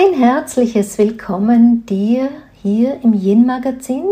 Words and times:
Ein 0.00 0.14
herzliches 0.14 0.96
Willkommen 0.96 1.84
dir 1.84 2.28
hier 2.62 3.00
im 3.02 3.14
Yin 3.14 3.44
Magazin. 3.46 4.04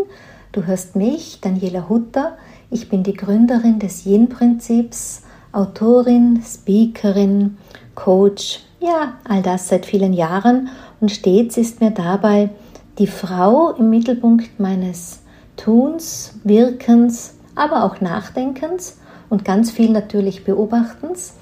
Du 0.50 0.64
hörst 0.64 0.96
mich, 0.96 1.40
Daniela 1.40 1.88
Hutter. 1.88 2.36
Ich 2.72 2.88
bin 2.88 3.04
die 3.04 3.14
Gründerin 3.14 3.78
des 3.78 4.04
Yin 4.04 4.28
Prinzips, 4.28 5.22
Autorin, 5.52 6.42
Speakerin, 6.44 7.58
Coach. 7.94 8.64
Ja, 8.80 9.12
all 9.28 9.42
das 9.42 9.68
seit 9.68 9.86
vielen 9.86 10.12
Jahren 10.12 10.70
und 11.00 11.12
stets 11.12 11.56
ist 11.56 11.80
mir 11.80 11.92
dabei 11.92 12.50
die 12.98 13.06
Frau 13.06 13.70
im 13.70 13.88
Mittelpunkt 13.88 14.58
meines 14.58 15.20
Tuns, 15.56 16.34
Wirkens, 16.42 17.36
aber 17.54 17.84
auch 17.84 18.00
Nachdenkens 18.00 18.98
und 19.30 19.44
ganz 19.44 19.70
viel 19.70 19.92
natürlich 19.92 20.42
Beobachtens. 20.44 21.34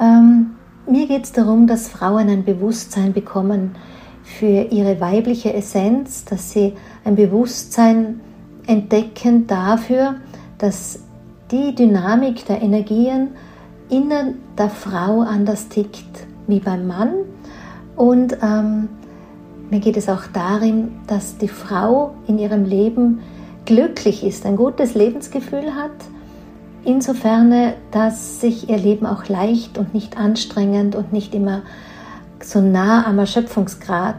Ähm, 0.00 0.54
mir 0.86 1.06
geht 1.06 1.24
es 1.24 1.32
darum, 1.32 1.66
dass 1.66 1.88
Frauen 1.88 2.28
ein 2.28 2.44
Bewusstsein 2.44 3.12
bekommen 3.12 3.76
für 4.22 4.66
ihre 4.70 5.00
weibliche 5.00 5.52
Essenz, 5.52 6.24
dass 6.24 6.50
sie 6.52 6.74
ein 7.04 7.16
Bewusstsein 7.16 8.20
entdecken 8.66 9.46
dafür, 9.46 10.16
dass 10.58 11.00
die 11.50 11.74
Dynamik 11.74 12.46
der 12.46 12.62
Energien 12.62 13.28
in 13.90 14.10
der 14.56 14.70
Frau 14.70 15.20
anders 15.20 15.68
tickt 15.68 16.26
wie 16.46 16.60
beim 16.60 16.86
Mann. 16.86 17.12
Und 17.96 18.38
ähm, 18.42 18.88
mir 19.70 19.80
geht 19.80 19.96
es 19.96 20.08
auch 20.08 20.26
darin, 20.32 20.92
dass 21.06 21.38
die 21.38 21.48
Frau 21.48 22.14
in 22.26 22.38
ihrem 22.38 22.64
Leben 22.64 23.20
glücklich 23.66 24.24
ist, 24.24 24.46
ein 24.46 24.56
gutes 24.56 24.94
Lebensgefühl 24.94 25.74
hat, 25.74 25.92
insofern, 26.86 27.72
dass 27.90 28.40
sich 28.40 28.68
ihr 28.68 28.78
Leben 28.78 29.06
auch 29.06 29.28
leicht 29.28 29.78
und 29.78 29.94
nicht 29.94 30.16
anstrengend 30.16 30.94
und 30.94 31.12
nicht 31.12 31.34
immer 31.34 31.62
so 32.42 32.60
nah 32.60 33.06
am 33.06 33.18
Erschöpfungsgrad, 33.18 34.16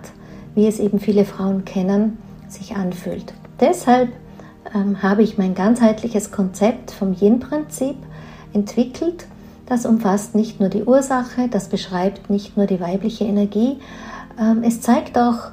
wie 0.55 0.67
es 0.67 0.79
eben 0.79 0.99
viele 0.99 1.25
Frauen 1.25 1.65
kennen, 1.65 2.17
sich 2.47 2.75
anfühlt. 2.75 3.33
Deshalb 3.59 4.09
ähm, 4.73 5.01
habe 5.03 5.23
ich 5.23 5.37
mein 5.37 5.53
ganzheitliches 5.53 6.31
Konzept 6.31 6.91
vom 6.91 7.13
Yin-Prinzip 7.13 7.97
entwickelt. 8.53 9.25
Das 9.65 9.85
umfasst 9.85 10.35
nicht 10.35 10.59
nur 10.59 10.69
die 10.69 10.83
Ursache, 10.83 11.47
das 11.49 11.69
beschreibt 11.69 12.29
nicht 12.29 12.57
nur 12.57 12.67
die 12.67 12.79
weibliche 12.79 13.25
Energie, 13.25 13.79
ähm, 14.39 14.63
es 14.63 14.81
zeigt 14.81 15.17
auch 15.17 15.51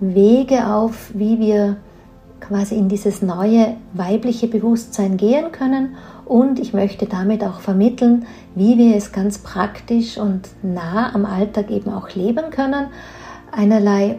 Wege 0.00 0.66
auf, 0.68 1.10
wie 1.14 1.38
wir 1.38 1.76
quasi 2.40 2.76
in 2.76 2.88
dieses 2.88 3.20
neue 3.20 3.76
weibliche 3.94 4.46
Bewusstsein 4.46 5.16
gehen 5.16 5.50
können 5.50 5.96
und 6.28 6.60
ich 6.60 6.74
möchte 6.74 7.06
damit 7.06 7.42
auch 7.42 7.60
vermitteln, 7.60 8.26
wie 8.54 8.76
wir 8.76 8.96
es 8.96 9.12
ganz 9.12 9.38
praktisch 9.38 10.18
und 10.18 10.48
nah 10.62 11.14
am 11.14 11.24
Alltag 11.24 11.70
eben 11.70 11.90
auch 11.90 12.10
leben 12.10 12.50
können. 12.50 12.88
Einerlei, 13.50 14.18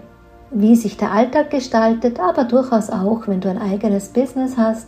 wie 0.49 0.75
sich 0.75 0.97
der 0.97 1.11
Alltag 1.11 1.51
gestaltet, 1.51 2.19
aber 2.19 2.45
durchaus 2.45 2.89
auch, 2.89 3.27
wenn 3.27 3.41
du 3.41 3.49
ein 3.49 3.61
eigenes 3.61 4.09
Business 4.09 4.57
hast, 4.57 4.87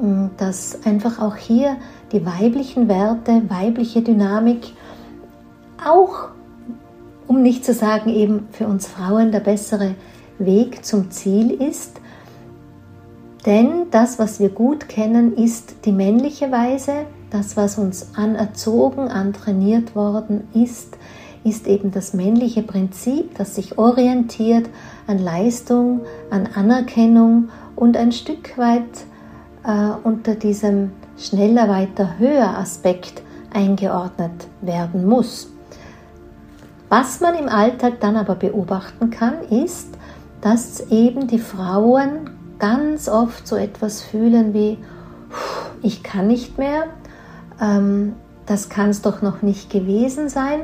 mm, 0.00 0.26
dass 0.36 0.86
einfach 0.86 1.20
auch 1.20 1.34
hier 1.34 1.76
die 2.12 2.24
weiblichen 2.24 2.86
Werte, 2.86 3.42
weibliche 3.48 4.02
Dynamik 4.02 4.74
auch, 5.84 6.28
um 7.26 7.42
nicht 7.42 7.64
zu 7.64 7.74
sagen 7.74 8.10
eben 8.10 8.46
für 8.52 8.68
uns 8.68 8.86
Frauen 8.86 9.32
der 9.32 9.40
bessere 9.40 9.96
Weg 10.38 10.84
zum 10.84 11.10
Ziel 11.10 11.50
ist, 11.50 12.00
denn 13.46 13.90
das, 13.90 14.18
was 14.18 14.40
wir 14.40 14.48
gut 14.48 14.88
kennen, 14.88 15.36
ist 15.36 15.84
die 15.84 15.92
männliche 15.92 16.50
Weise. 16.50 17.06
Das, 17.30 17.56
was 17.56 17.78
uns 17.78 18.14
anerzogen, 18.16 19.08
antrainiert 19.08 19.94
worden 19.94 20.48
ist, 20.54 20.96
ist 21.44 21.66
eben 21.66 21.90
das 21.90 22.14
männliche 22.14 22.62
Prinzip, 22.62 23.36
das 23.36 23.54
sich 23.54 23.76
orientiert 23.76 24.68
an 25.06 25.18
Leistung, 25.18 26.00
an 26.30 26.48
Anerkennung 26.54 27.50
und 27.76 27.96
ein 27.96 28.12
Stück 28.12 28.56
weit 28.56 28.82
äh, 29.64 29.90
unter 30.02 30.34
diesem 30.34 30.92
schneller, 31.18 31.68
weiter, 31.68 32.18
höher 32.18 32.56
Aspekt 32.56 33.22
eingeordnet 33.52 34.48
werden 34.62 35.06
muss. 35.06 35.50
Was 36.88 37.20
man 37.20 37.34
im 37.34 37.48
Alltag 37.48 38.00
dann 38.00 38.16
aber 38.16 38.36
beobachten 38.36 39.10
kann, 39.10 39.34
ist, 39.50 39.88
dass 40.40 40.88
eben 40.90 41.26
die 41.26 41.38
Frauen 41.38 42.30
ganz 42.64 43.10
oft 43.10 43.46
so 43.46 43.56
etwas 43.56 44.00
fühlen 44.00 44.54
wie, 44.54 44.78
ich 45.82 46.02
kann 46.02 46.28
nicht 46.28 46.56
mehr, 46.56 46.84
ähm, 47.60 48.14
das 48.46 48.70
kann 48.70 48.88
es 48.88 49.02
doch 49.02 49.20
noch 49.20 49.42
nicht 49.42 49.68
gewesen 49.68 50.30
sein. 50.30 50.60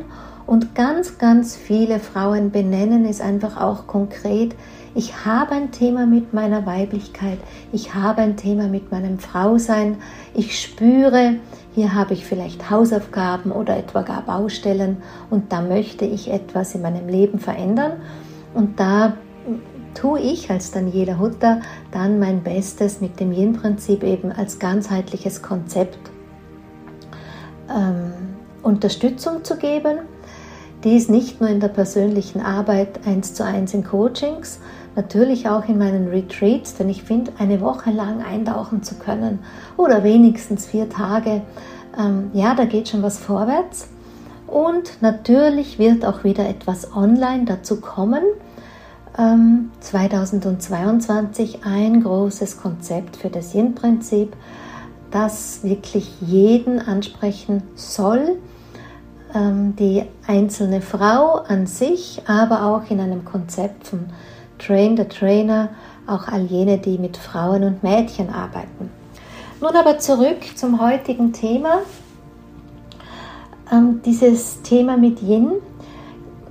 Und 0.46 0.74
ganz, 0.74 1.18
ganz 1.18 1.56
viele 1.56 2.00
Frauen 2.00 2.52
benennen 2.52 3.04
es 3.04 3.20
einfach 3.20 3.60
auch 3.60 3.86
konkret, 3.86 4.54
ich 4.94 5.26
habe 5.26 5.52
ein 5.52 5.72
Thema 5.72 6.06
mit 6.06 6.32
meiner 6.32 6.64
Weiblichkeit, 6.64 7.38
ich 7.70 7.94
habe 7.94 8.22
ein 8.22 8.36
Thema 8.36 8.66
mit 8.66 8.90
meinem 8.90 9.18
Frausein, 9.18 9.98
ich 10.32 10.58
spüre, 10.58 11.34
hier 11.74 11.94
habe 11.94 12.14
ich 12.14 12.24
vielleicht 12.24 12.70
Hausaufgaben 12.70 13.52
oder 13.52 13.76
etwa 13.76 14.00
gar 14.02 14.22
Baustellen 14.22 15.02
und 15.28 15.52
da 15.52 15.60
möchte 15.60 16.06
ich 16.06 16.30
etwas 16.30 16.74
in 16.74 16.80
meinem 16.80 17.08
Leben 17.08 17.38
verändern. 17.38 17.92
Und 18.54 18.80
da 18.80 19.12
tue 19.94 20.20
ich 20.20 20.50
als 20.50 20.70
Daniela 20.70 21.18
Hutter 21.18 21.60
dann 21.92 22.18
mein 22.18 22.42
Bestes 22.42 23.00
mit 23.00 23.20
dem 23.20 23.32
Yin-Prinzip 23.32 24.02
eben 24.02 24.32
als 24.32 24.58
ganzheitliches 24.58 25.42
Konzept 25.42 25.98
ähm, 27.74 28.12
Unterstützung 28.62 29.44
zu 29.44 29.56
geben. 29.56 29.98
Dies 30.84 31.08
nicht 31.08 31.40
nur 31.40 31.50
in 31.50 31.60
der 31.60 31.68
persönlichen 31.68 32.40
Arbeit 32.40 33.06
eins 33.06 33.34
zu 33.34 33.44
eins 33.44 33.74
in 33.74 33.84
Coachings, 33.84 34.60
natürlich 34.96 35.48
auch 35.48 35.68
in 35.68 35.78
meinen 35.78 36.08
Retreats, 36.08 36.74
denn 36.74 36.88
ich 36.88 37.02
finde, 37.02 37.32
eine 37.38 37.60
Woche 37.60 37.90
lang 37.90 38.22
eintauchen 38.22 38.82
zu 38.82 38.94
können 38.94 39.40
oder 39.76 40.04
wenigstens 40.04 40.66
vier 40.66 40.88
Tage, 40.88 41.42
ähm, 41.98 42.30
ja, 42.32 42.54
da 42.54 42.64
geht 42.64 42.88
schon 42.88 43.02
was 43.02 43.18
vorwärts. 43.18 43.88
Und 44.46 45.00
natürlich 45.00 45.78
wird 45.78 46.04
auch 46.04 46.24
wieder 46.24 46.48
etwas 46.48 46.96
online 46.96 47.44
dazu 47.44 47.80
kommen 47.80 48.22
2022 49.16 51.54
ähm, 51.54 51.60
ein 51.65 52.03
großes 52.03 52.60
Konzept 52.60 53.16
für 53.16 53.28
das 53.28 53.54
Yin-Prinzip, 53.54 54.37
das 55.10 55.65
wirklich 55.65 56.21
jeden 56.21 56.78
ansprechen 56.78 57.62
soll. 57.75 58.37
Ähm, 59.34 59.75
die 59.76 60.04
einzelne 60.26 60.81
Frau 60.81 61.37
an 61.37 61.66
sich, 61.66 62.22
aber 62.26 62.65
auch 62.65 62.91
in 62.91 63.00
einem 63.00 63.25
Konzept 63.25 63.88
von 63.88 64.06
Train 64.59 64.97
the 64.97 65.04
Trainer, 65.04 65.71
auch 66.06 66.28
all 66.28 66.42
jene, 66.42 66.78
die 66.78 66.98
mit 66.98 67.16
Frauen 67.16 67.65
und 67.65 67.82
Mädchen 67.82 68.31
arbeiten. 68.31 68.91
Nun 69.60 69.77
aber 69.77 69.98
zurück 69.98 70.56
zum 70.56 70.81
heutigen 70.81 71.32
Thema. 71.32 71.81
Ähm, 73.71 74.00
dieses 74.04 74.62
Thema 74.62 74.97
mit 74.97 75.22
Yin 75.22 75.53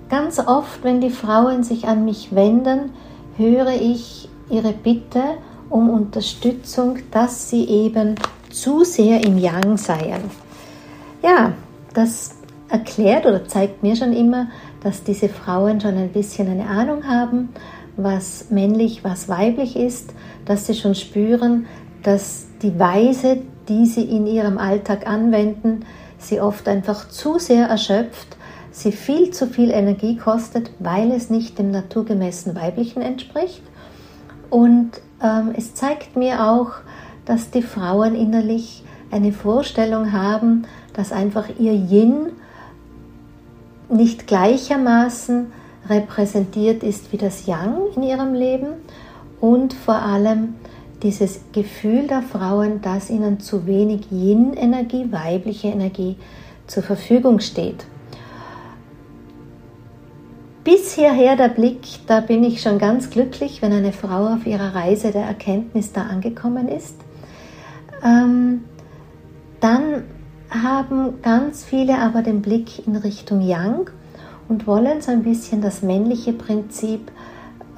Ganz 0.10 0.40
oft, 0.40 0.84
wenn 0.84 1.02
die 1.02 1.12
Frauen 1.12 1.64
sich 1.64 1.88
an 1.88 2.04
mich 2.04 2.34
wenden, 2.34 2.92
höre 3.38 3.74
ich 3.74 4.28
ihre 4.50 4.74
Bitte 4.74 5.22
um 5.70 5.92
Unterstützung, 5.92 6.98
dass 7.12 7.52
sie 7.52 7.66
eben 7.66 8.16
zu 8.50 8.84
sehr 8.84 9.24
im 9.24 9.38
Yang 9.38 9.78
seien. 9.78 10.24
Ja, 11.22 11.54
das 11.94 12.36
erklärt 12.70 13.28
oder 13.28 13.48
zeigt 13.48 13.84
mir 13.84 13.96
schon 13.96 14.14
immer, 14.14 14.48
dass 14.82 15.04
diese 15.04 15.30
Frauen 15.30 15.80
schon 15.80 15.96
ein 15.96 16.10
bisschen 16.12 16.50
eine 16.50 16.68
Ahnung 16.68 17.08
haben, 17.08 17.50
was 17.96 18.50
männlich, 18.50 19.04
was 19.04 19.30
weiblich 19.30 19.76
ist, 19.76 20.14
dass 20.46 20.66
sie 20.66 20.74
schon 20.74 20.96
spüren, 20.96 21.68
dass 22.02 22.48
die 22.64 22.80
Weise, 22.80 23.42
die 23.68 23.86
sie 23.86 24.06
in 24.06 24.26
ihrem 24.26 24.58
Alltag 24.58 25.06
anwenden, 25.06 25.86
sie 26.18 26.42
oft 26.42 26.68
einfach 26.68 27.10
zu 27.10 27.38
sehr 27.38 27.68
erschöpft 27.68 28.39
sie 28.72 28.92
viel 28.92 29.32
zu 29.32 29.48
viel 29.48 29.72
Energie 29.72 30.18
kostet, 30.18 30.72
weil 30.80 31.12
es 31.12 31.30
nicht 31.30 31.58
dem 31.60 31.72
naturgemäßen 31.72 32.56
weiblichen 32.56 33.02
entspricht. 33.02 33.62
Und 34.50 34.92
ähm, 35.22 35.54
es 35.56 35.74
zeigt 35.74 36.16
mir 36.16 36.50
auch, 36.50 36.72
dass 37.26 37.52
die 37.52 37.62
Frauen 37.62 38.16
innerlich 38.16 38.84
eine 39.12 39.32
Vorstellung 39.32 40.12
haben, 40.12 40.64
dass 40.94 41.12
einfach 41.12 41.48
ihr 41.60 41.74
Yin 41.74 42.32
nicht 43.90 44.28
gleichermaßen 44.28 45.48
repräsentiert 45.90 46.84
ist 46.84 47.12
wie 47.12 47.18
das 47.18 47.48
Yang 47.48 47.78
in 47.96 48.04
ihrem 48.04 48.34
Leben 48.34 48.68
und 49.42 49.74
vor 49.74 49.96
allem 49.96 50.56
dieses 51.02 51.42
Gefühl 51.54 52.08
der 52.08 52.22
Frauen, 52.22 52.82
dass 52.82 53.10
ihnen 53.10 53.40
zu 53.40 53.66
wenig 53.66 54.12
Yin-Energie, 54.12 55.12
weibliche 55.12 55.70
Energie 55.70 56.18
zur 56.68 56.84
Verfügung 56.84 57.40
steht 57.40 57.86
bis 60.70 60.94
hierher 60.94 61.36
der 61.36 61.48
Blick, 61.48 61.80
da 62.06 62.20
bin 62.20 62.44
ich 62.44 62.62
schon 62.62 62.78
ganz 62.78 63.10
glücklich, 63.10 63.64
wenn 63.64 63.74
eine 63.74 63.92
Frau 63.92 64.28
auf 64.28 64.46
ihrer 64.46 64.76
Reise 64.76 65.12
der 65.12 65.24
Erkenntnis 65.24 65.94
da 65.94 66.04
angekommen 66.04 66.68
ist. 66.68 66.96
Ähm, 68.04 68.66
dann 69.62 70.04
haben 70.52 71.24
ganz 71.24 71.64
viele 71.64 71.98
aber 71.98 72.22
den 72.22 72.44
Blick 72.44 72.86
in 72.86 72.96
Richtung 72.96 73.42
Yang 73.42 73.90
und 74.48 74.68
wollen 74.68 75.02
so 75.02 75.12
ein 75.12 75.24
bisschen 75.24 75.60
das 75.64 75.82
männliche 75.82 76.34
Prinzip 76.34 77.12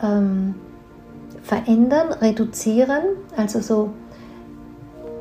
ähm, 0.04 0.56
verändern, 1.44 2.12
reduzieren. 2.12 3.04
Also 3.38 3.62
so 3.62 3.92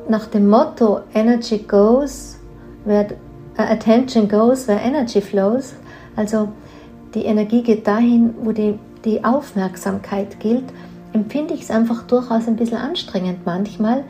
nach 0.09 0.25
dem 0.27 0.49
Motto 0.49 0.99
Energy 1.13 1.59
goes, 1.59 2.37
where 2.83 3.15
uh, 3.57 3.61
attention 3.61 4.27
goes, 4.27 4.67
where 4.67 4.81
energy 4.81 5.21
flows. 5.21 5.73
Also 6.17 6.49
die 7.13 7.25
Energie 7.25 7.61
geht 7.61 7.87
dahin, 7.87 8.33
wo 8.41 8.51
die, 8.51 8.77
die 9.05 9.23
Aufmerksamkeit 9.23 10.39
gilt, 10.39 10.65
empfinde 11.13 11.53
ich 11.53 11.63
es 11.63 11.71
einfach 11.71 12.03
durchaus 12.03 12.47
ein 12.47 12.55
bisschen 12.55 12.77
anstrengend 12.77 13.45
manchmal, 13.45 14.03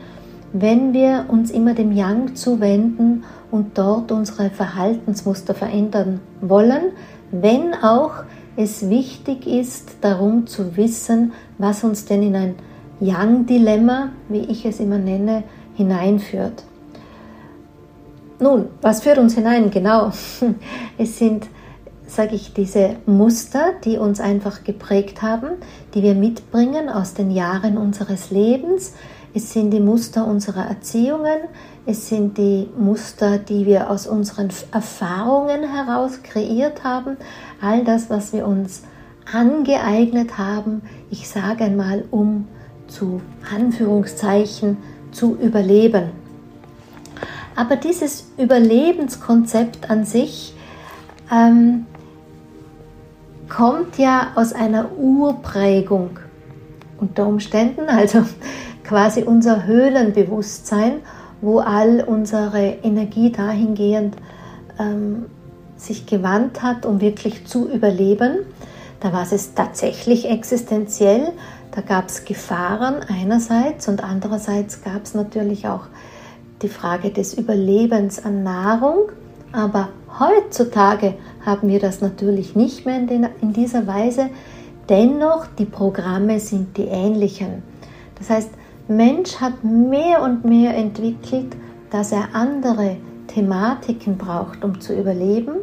wenn 0.52 0.92
wir 0.92 1.26
uns 1.28 1.50
immer 1.50 1.74
dem 1.74 1.92
Yang 1.92 2.34
zuwenden 2.36 3.24
und 3.50 3.78
dort 3.78 4.12
unsere 4.12 4.50
Verhaltensmuster 4.50 5.54
verändern 5.54 6.20
wollen, 6.40 6.92
wenn 7.30 7.74
auch 7.74 8.24
es 8.56 8.88
wichtig 8.88 9.46
ist, 9.46 9.96
darum 10.02 10.46
zu 10.46 10.76
wissen, 10.76 11.32
was 11.58 11.84
uns 11.84 12.04
denn 12.04 12.22
in 12.22 12.36
ein 12.36 12.54
Yang-Dilemma, 13.00 14.10
wie 14.28 14.40
ich 14.40 14.66
es 14.66 14.78
immer 14.78 14.98
nenne, 14.98 15.42
hineinführt. 15.74 16.62
Nun, 18.38 18.66
was 18.80 19.02
führt 19.02 19.18
uns 19.18 19.34
hinein? 19.34 19.70
Genau, 19.70 20.12
es 20.98 21.18
sind, 21.18 21.46
sage 22.14 22.34
ich, 22.34 22.52
diese 22.52 22.96
Muster, 23.06 23.72
die 23.84 23.98
uns 23.98 24.20
einfach 24.20 24.64
geprägt 24.64 25.22
haben, 25.22 25.48
die 25.94 26.02
wir 26.02 26.14
mitbringen 26.14 26.88
aus 26.88 27.14
den 27.14 27.30
Jahren 27.30 27.78
unseres 27.78 28.30
Lebens. 28.30 28.94
Es 29.34 29.52
sind 29.52 29.70
die 29.70 29.80
Muster 29.80 30.26
unserer 30.26 30.66
Erziehungen, 30.66 31.40
es 31.86 32.08
sind 32.08 32.36
die 32.36 32.68
Muster, 32.78 33.38
die 33.38 33.64
wir 33.64 33.90
aus 33.90 34.06
unseren 34.06 34.50
Erfahrungen 34.72 35.62
heraus 35.62 36.22
kreiert 36.22 36.84
haben, 36.84 37.16
all 37.60 37.82
das, 37.82 38.10
was 38.10 38.32
wir 38.32 38.46
uns 38.46 38.82
angeeignet 39.32 40.36
haben, 40.36 40.82
ich 41.10 41.28
sage 41.28 41.64
einmal, 41.64 42.04
um 42.10 42.46
zu 42.88 43.22
Anführungszeichen 43.54 44.76
zu 45.12 45.36
überleben. 45.36 46.10
Aber 47.56 47.76
dieses 47.76 48.30
Überlebenskonzept 48.36 49.90
an 49.90 50.04
sich 50.04 50.54
ähm, 51.30 51.86
kommt 53.54 53.98
ja 53.98 54.32
aus 54.34 54.52
einer 54.52 54.92
Urprägung 54.92 56.18
unter 56.98 57.26
Umständen, 57.26 57.88
also 57.88 58.24
quasi 58.84 59.22
unser 59.22 59.66
Höhlenbewusstsein 59.66 61.00
wo 61.42 61.58
all 61.58 62.02
unsere 62.06 62.78
Energie 62.82 63.30
dahingehend 63.30 64.16
ähm, 64.78 65.26
sich 65.76 66.06
gewandt 66.06 66.62
hat, 66.62 66.86
um 66.86 67.00
wirklich 67.00 67.44
zu 67.46 67.68
überleben. 67.68 68.38
Da 69.00 69.12
war 69.12 69.26
es 69.30 69.54
tatsächlich 69.54 70.30
existenziell. 70.30 71.32
Da 71.72 71.80
gab 71.80 72.08
es 72.08 72.24
Gefahren 72.24 73.00
einerseits 73.08 73.88
und 73.88 74.04
andererseits 74.04 74.82
gab 74.82 75.02
es 75.02 75.14
natürlich 75.14 75.66
auch 75.66 75.86
die 76.62 76.68
Frage 76.68 77.10
des 77.10 77.34
Überlebens 77.34 78.24
an 78.24 78.44
Nahrung. 78.44 79.10
Aber 79.52 79.88
heutzutage 80.18 81.14
haben 81.44 81.68
wir 81.68 81.78
das 81.78 82.00
natürlich 82.00 82.56
nicht 82.56 82.86
mehr 82.86 82.96
in, 82.98 83.52
dieser 83.52 83.86
Weise. 83.86 84.30
Dennoch, 84.88 85.46
die 85.58 85.66
Programme 85.66 86.40
sind 86.40 86.76
die 86.76 86.86
ähnlichen. 86.86 87.62
Das 88.18 88.30
heißt, 88.30 88.50
Mensch 88.88 89.36
hat 89.36 89.62
mehr 89.62 90.22
und 90.22 90.44
mehr 90.44 90.76
entwickelt, 90.76 91.54
dass 91.90 92.12
er 92.12 92.34
andere 92.34 92.96
Thematiken 93.28 94.16
braucht, 94.16 94.64
um 94.64 94.80
zu 94.80 94.98
überleben. 94.98 95.56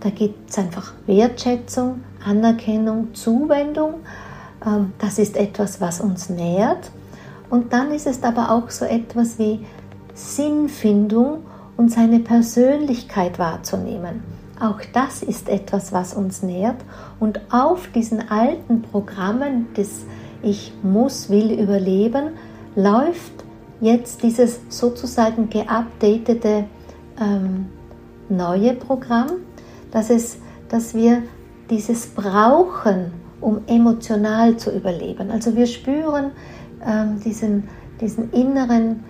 Da 0.00 0.10
gibt 0.10 0.50
es 0.50 0.58
einfach 0.58 0.92
Wertschätzung, 1.06 2.02
Anerkennung, 2.24 3.14
Zuwendung. 3.14 3.94
Ähm, 4.64 4.92
das 4.98 5.18
ist 5.18 5.36
etwas, 5.36 5.80
was 5.80 6.00
uns 6.00 6.28
nährt. 6.28 6.90
Und 7.50 7.72
dann 7.72 7.92
ist 7.92 8.06
es 8.06 8.22
aber 8.22 8.50
auch 8.50 8.70
so 8.70 8.84
etwas 8.84 9.38
wie 9.38 9.64
Sinnfindung 10.14 11.38
und 11.78 11.90
seine 11.90 12.18
Persönlichkeit 12.18 13.38
wahrzunehmen. 13.38 14.22
Auch 14.60 14.80
das 14.92 15.22
ist 15.22 15.48
etwas, 15.48 15.92
was 15.92 16.12
uns 16.12 16.42
nährt. 16.42 16.76
Und 17.20 17.40
auf 17.50 17.86
diesen 17.94 18.28
alten 18.28 18.82
Programmen 18.82 19.72
des 19.74 20.04
Ich 20.42 20.72
muss, 20.82 21.30
will 21.30 21.52
überleben, 21.52 22.30
läuft 22.74 23.32
jetzt 23.80 24.22
dieses 24.22 24.60
sozusagen 24.68 25.48
geupdatete 25.50 26.64
ähm, 27.20 27.66
neue 28.28 28.74
Programm, 28.74 29.30
dass, 29.92 30.10
es, 30.10 30.38
dass 30.68 30.94
wir 30.94 31.22
dieses 31.70 32.08
brauchen, 32.08 33.12
um 33.40 33.60
emotional 33.68 34.56
zu 34.56 34.74
überleben. 34.74 35.30
Also 35.30 35.54
wir 35.54 35.66
spüren 35.66 36.32
ähm, 36.84 37.20
diesen, 37.24 37.68
diesen 38.00 38.32
inneren 38.32 39.04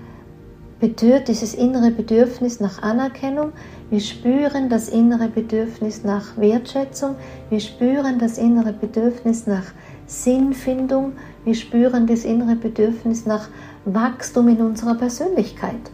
Bedürf 0.80 1.24
dieses 1.24 1.54
innere 1.54 1.90
Bedürfnis 1.90 2.60
nach 2.60 2.82
Anerkennung, 2.82 3.52
wir 3.90 4.00
spüren 4.00 4.68
das 4.68 4.88
innere 4.88 5.28
Bedürfnis 5.28 6.04
nach 6.04 6.36
Wertschätzung, 6.36 7.16
wir 7.50 7.58
spüren 7.58 8.18
das 8.18 8.38
innere 8.38 8.72
Bedürfnis 8.72 9.46
nach 9.48 9.64
Sinnfindung, 10.06 11.12
wir 11.44 11.54
spüren 11.54 12.06
das 12.06 12.24
innere 12.24 12.54
Bedürfnis 12.54 13.26
nach 13.26 13.48
Wachstum 13.86 14.48
in 14.48 14.60
unserer 14.60 14.94
Persönlichkeit. 14.94 15.90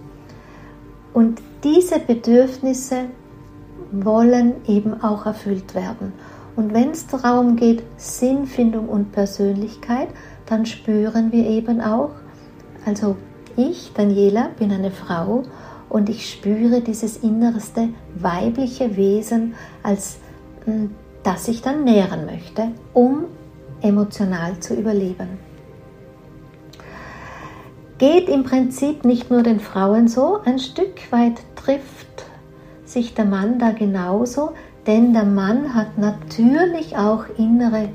Und 1.15 1.41
diese 1.63 1.99
Bedürfnisse 2.01 3.05
wollen 3.91 4.55
eben 4.67 5.03
auch 5.03 5.25
erfüllt 5.25 5.75
werden. 5.75 6.13
Und 6.57 6.75
wenn 6.75 6.91
es 6.91 7.07
darum 7.07 7.57
geht, 7.57 7.83
Sinnfindung 7.97 8.89
und 8.89 9.13
Persönlichkeit, 9.13 10.09
dann 10.47 10.67
spüren 10.67 11.33
wir 11.33 11.47
eben 11.47 11.81
auch, 11.81 12.11
also 12.85 13.17
ich, 13.57 13.93
Daniela, 13.95 14.51
bin 14.59 14.73
eine 14.73 14.91
Frau 14.91 15.43
und 15.89 16.09
ich 16.09 16.31
spüre 16.31 16.81
dieses 16.81 17.19
innerste 17.19 17.89
weibliche 18.17 18.97
Wesen, 18.97 19.55
als 19.83 20.19
hm, 20.65 20.91
das 21.23 21.49
ich 21.49 21.63
dann 21.63 21.85
nähren 21.85 22.27
möchte, 22.27 22.73
um 22.93 23.25
emotional 23.81 24.59
zu 24.61 24.75
überleben. 24.75 25.39
Geht 27.99 28.29
im 28.29 28.45
Prinzip 28.45 29.05
nicht 29.05 29.31
nur 29.31 29.43
den 29.43 29.61
Frauen 29.61 30.09
so, 30.09 30.41
ein 30.45 30.59
Stück 30.59 31.13
weit 31.13 31.41
trifft 31.55 32.27
sich 32.85 33.15
der 33.15 33.25
Mann 33.25 33.59
da 33.59 33.71
genauso, 33.71 34.53
denn 34.87 35.13
der 35.13 35.25
Mann 35.25 35.75
hat 35.75 35.97
natürlich 35.97 36.97
auch 36.97 37.25
innere 37.39 37.89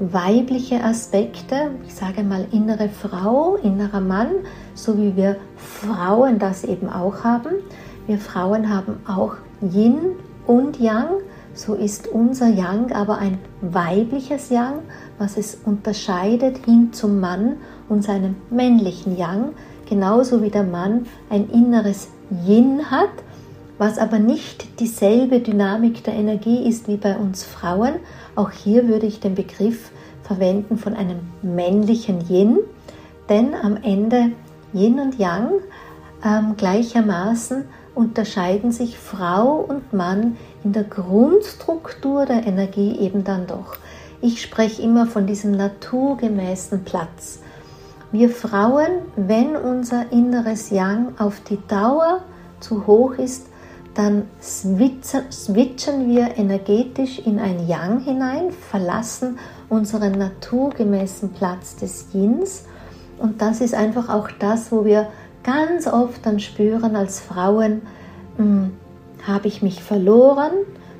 weibliche 0.00 0.82
Aspekte, 0.82 1.70
ich 1.86 1.94
sage 1.94 2.22
mal 2.22 2.46
innere 2.52 2.88
Frau, 2.88 3.56
innerer 3.56 4.00
Mann, 4.00 4.28
so 4.74 4.96
wie 4.96 5.14
wir 5.14 5.36
Frauen 5.56 6.38
das 6.38 6.64
eben 6.64 6.88
auch 6.88 7.22
haben. 7.22 7.50
Wir 8.06 8.18
Frauen 8.18 8.74
haben 8.74 8.96
auch 9.06 9.34
Yin 9.60 10.16
und 10.46 10.80
Yang, 10.80 11.08
so 11.52 11.74
ist 11.74 12.08
unser 12.08 12.48
Yang 12.48 12.92
aber 12.92 13.18
ein 13.18 13.38
weibliches 13.60 14.48
Yang, 14.48 14.80
was 15.18 15.36
es 15.36 15.58
unterscheidet 15.66 16.64
hin 16.64 16.94
zum 16.94 17.20
Mann 17.20 17.56
und 17.90 18.02
seinem 18.02 18.36
männlichen 18.48 19.18
Yang, 19.18 19.50
genauso 19.86 20.42
wie 20.42 20.50
der 20.50 20.64
Mann 20.64 21.06
ein 21.28 21.50
inneres 21.50 22.08
Yin 22.46 22.90
hat, 22.90 23.10
was 23.76 23.98
aber 23.98 24.18
nicht 24.18 24.80
dieselbe 24.80 25.40
Dynamik 25.40 26.04
der 26.04 26.14
Energie 26.14 26.66
ist 26.66 26.88
wie 26.88 26.96
bei 26.96 27.16
uns 27.16 27.44
Frauen. 27.44 27.94
Auch 28.34 28.50
hier 28.50 28.88
würde 28.88 29.06
ich 29.06 29.20
den 29.20 29.34
Begriff 29.34 29.90
verwenden 30.22 30.78
von 30.78 30.94
einem 30.94 31.20
männlichen 31.42 32.28
Yin, 32.28 32.58
denn 33.28 33.54
am 33.54 33.76
Ende 33.82 34.32
Yin 34.72 35.00
und 35.00 35.18
Yang 35.18 35.50
ähm, 36.24 36.54
gleichermaßen 36.56 37.64
unterscheiden 37.94 38.72
sich 38.72 38.98
Frau 38.98 39.56
und 39.56 39.92
Mann 39.92 40.36
in 40.62 40.72
der 40.72 40.84
Grundstruktur 40.84 42.26
der 42.26 42.46
Energie 42.46 42.98
eben 42.98 43.24
dann 43.24 43.46
doch. 43.46 43.76
Ich 44.20 44.42
spreche 44.42 44.82
immer 44.82 45.06
von 45.06 45.26
diesem 45.26 45.52
naturgemäßen 45.52 46.84
Platz. 46.84 47.40
Wir 48.12 48.28
Frauen, 48.28 49.02
wenn 49.16 49.56
unser 49.56 50.12
inneres 50.12 50.70
Yang 50.70 51.14
auf 51.18 51.40
die 51.40 51.58
Dauer 51.68 52.20
zu 52.60 52.86
hoch 52.86 53.14
ist, 53.14 53.46
dann 54.00 54.28
switchen 54.40 56.08
wir 56.08 56.38
energetisch 56.38 57.18
in 57.18 57.38
ein 57.38 57.68
Yang 57.68 58.00
hinein, 58.00 58.50
verlassen 58.50 59.38
unseren 59.68 60.12
naturgemäßen 60.12 61.34
Platz 61.34 61.76
des 61.76 62.06
Yins. 62.14 62.64
Und 63.18 63.42
das 63.42 63.60
ist 63.60 63.74
einfach 63.74 64.08
auch 64.08 64.30
das, 64.38 64.72
wo 64.72 64.86
wir 64.86 65.08
ganz 65.42 65.86
oft 65.86 66.24
dann 66.24 66.40
spüren 66.40 66.96
als 66.96 67.20
Frauen, 67.20 67.82
hm, 68.36 68.72
habe 69.26 69.48
ich 69.48 69.60
mich 69.60 69.82
verloren, 69.82 70.52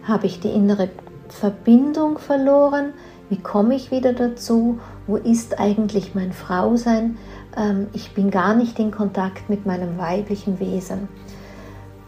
habe 0.03 0.27
ich 0.27 0.41
die 0.41 0.51
innere 0.51 0.91
Verbindung 1.29 2.19
verloren, 2.19 2.93
wie 3.31 3.39
komme 3.39 3.77
ich 3.77 3.91
wieder 3.91 4.13
dazu, 4.13 4.79
wo 5.07 5.17
ist 5.17 5.59
eigentlich 5.59 6.15
mein 6.15 6.33
Frausein, 6.33 7.17
ähm, 7.57 7.87
ich 7.95 8.13
bin 8.13 8.31
gar 8.31 8.55
nicht 8.55 8.79
in 8.79 8.91
Kontakt 8.91 9.49
mit 9.49 9.65
meinem 9.65 9.97
weiblichen 9.97 10.61
Wesen. 10.61 11.09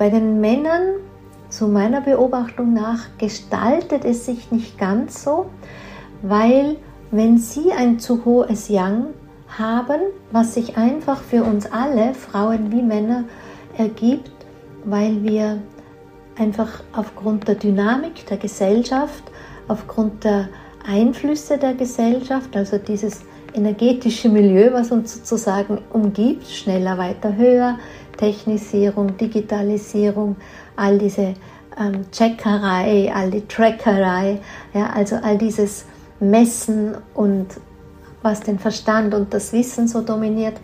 Bei 0.02 0.10
den 0.10 0.40
Männern 0.40 0.94
zu 1.48 1.68
meiner 1.68 2.00
Beobachtung 2.00 2.74
nach 2.74 3.06
gestaltet 3.18 4.04
es 4.04 4.26
sich 4.26 4.50
nicht 4.50 4.76
ganz 4.76 5.22
so, 5.22 5.46
weil 6.22 6.76
wenn 7.12 7.38
Sie 7.38 7.70
ein 7.70 8.00
zu 8.00 8.24
hohes 8.24 8.68
Yang 8.68 9.14
haben, 9.46 10.00
was 10.32 10.54
sich 10.54 10.76
einfach 10.76 11.22
für 11.22 11.44
uns 11.44 11.70
alle, 11.70 12.14
Frauen 12.14 12.72
wie 12.72 12.82
Männer, 12.82 13.26
ergibt, 13.78 14.32
weil 14.84 15.22
wir 15.22 15.62
einfach 16.36 16.82
aufgrund 16.92 17.46
der 17.46 17.54
Dynamik 17.54 18.26
der 18.26 18.38
Gesellschaft, 18.38 19.22
aufgrund 19.68 20.24
der 20.24 20.48
Einflüsse 20.84 21.58
der 21.58 21.74
Gesellschaft, 21.74 22.56
also 22.56 22.76
dieses 22.76 23.20
energetische 23.54 24.28
Milieu, 24.28 24.72
was 24.72 24.90
uns 24.90 25.14
sozusagen 25.14 25.78
umgibt, 25.92 26.48
schneller, 26.48 26.98
weiter, 26.98 27.36
höher, 27.36 27.78
Technisierung, 28.16 29.16
Digitalisierung, 29.16 30.36
all 30.76 30.98
diese 30.98 31.34
ähm, 31.78 32.10
Checkerei, 32.10 33.12
all 33.14 33.30
die 33.30 33.46
Trackerei, 33.46 34.40
ja, 34.74 34.90
also 34.90 35.16
all 35.16 35.38
dieses 35.38 35.86
Messen 36.20 36.96
und 37.14 37.48
was 38.22 38.40
den 38.40 38.58
Verstand 38.58 39.14
und 39.14 39.34
das 39.34 39.52
Wissen 39.52 39.88
so 39.88 40.00
dominiert. 40.00 40.54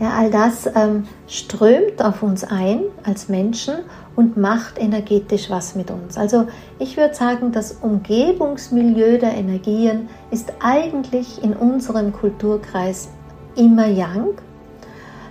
Ja, 0.00 0.10
all 0.18 0.30
das 0.30 0.66
ähm, 0.74 1.04
strömt 1.28 2.02
auf 2.02 2.22
uns 2.22 2.42
ein 2.42 2.80
als 3.04 3.28
Menschen 3.28 3.74
und 4.16 4.36
macht 4.36 4.78
energetisch 4.78 5.50
was 5.50 5.76
mit 5.76 5.90
uns. 5.90 6.18
Also 6.18 6.46
ich 6.78 6.96
würde 6.96 7.14
sagen, 7.14 7.52
das 7.52 7.72
Umgebungsmilieu 7.80 9.18
der 9.18 9.34
Energien 9.34 10.08
ist 10.30 10.52
eigentlich 10.60 11.42
in 11.42 11.52
unserem 11.52 12.12
Kulturkreis 12.12 13.08
immer 13.56 13.86
Yang. 13.86 14.38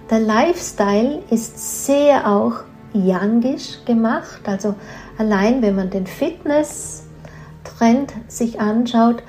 Der 0.09 0.19
Lifestyle 0.19 1.23
ist 1.29 1.85
sehr 1.85 2.29
auch 2.29 2.63
Yangisch 2.93 3.85
gemacht. 3.85 4.41
Also 4.45 4.75
allein 5.17 5.61
wenn 5.61 5.75
man 5.75 5.89
den 5.89 6.05
Fitness-Trend 6.05 8.11
sich 8.27 8.59
anschaut, 8.59 9.23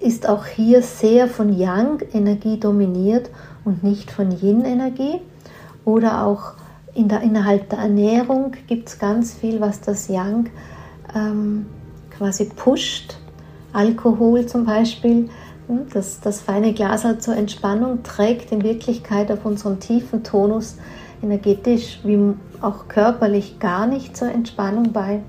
ist 0.00 0.28
auch 0.28 0.46
hier 0.46 0.82
sehr 0.82 1.26
von 1.26 1.52
Yang-Energie 1.52 2.60
dominiert 2.60 3.30
und 3.64 3.82
nicht 3.82 4.12
von 4.12 4.30
Yin-Energie. 4.30 5.20
Oder 5.84 6.24
auch 6.24 6.52
in 6.94 7.08
der, 7.08 7.22
innerhalb 7.22 7.68
der 7.70 7.80
Ernährung 7.80 8.52
gibt 8.66 8.88
es 8.88 8.98
ganz 8.98 9.34
viel, 9.34 9.60
was 9.60 9.80
das 9.80 10.08
Yang 10.08 10.50
ähm, 11.14 11.66
quasi 12.16 12.44
pusht. 12.44 13.16
Alkohol 13.72 14.46
zum 14.46 14.64
Beispiel, 14.64 15.28
das, 15.92 16.20
das 16.20 16.40
feine 16.40 16.72
Glas 16.72 17.04
halt 17.04 17.22
zur 17.22 17.36
Entspannung 17.36 18.02
trägt 18.02 18.52
in 18.52 18.62
Wirklichkeit 18.62 19.30
auf 19.30 19.44
unseren 19.44 19.80
tiefen 19.80 20.24
Tonus 20.24 20.76
energetisch 21.22 22.00
wie 22.04 22.34
auch 22.60 22.88
körperlich 22.88 23.58
gar 23.58 23.86
nicht 23.86 24.16
zur 24.16 24.30
Entspannung 24.30 24.92
bei. 24.92 25.20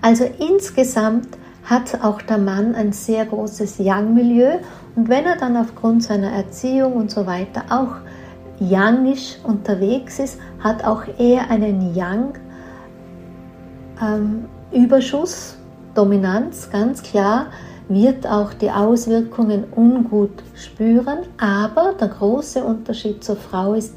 Also 0.00 0.24
insgesamt 0.38 1.28
hat 1.64 2.02
auch 2.02 2.20
der 2.22 2.38
Mann 2.38 2.74
ein 2.74 2.92
sehr 2.92 3.24
großes 3.24 3.78
Yang-Milieu 3.78 4.58
und 4.96 5.08
wenn 5.08 5.24
er 5.24 5.36
dann 5.36 5.56
aufgrund 5.56 6.02
seiner 6.02 6.30
Erziehung 6.30 6.92
und 6.92 7.10
so 7.10 7.26
weiter 7.26 7.64
auch 7.70 7.96
yangisch 8.60 9.38
unterwegs 9.42 10.18
ist, 10.18 10.38
hat 10.60 10.84
auch 10.84 11.02
er 11.18 11.50
einen 11.50 11.94
Yang-Überschuss, 14.00 15.54
ähm, 15.54 15.64
Dominanz, 15.94 16.70
ganz 16.70 17.02
klar, 17.02 17.46
wird 17.88 18.26
auch 18.26 18.54
die 18.54 18.70
Auswirkungen 18.70 19.64
ungut 19.74 20.42
spüren. 20.54 21.18
Aber 21.38 21.94
der 21.98 22.08
große 22.08 22.64
Unterschied 22.64 23.22
zur 23.22 23.36
Frau 23.36 23.74
ist, 23.74 23.94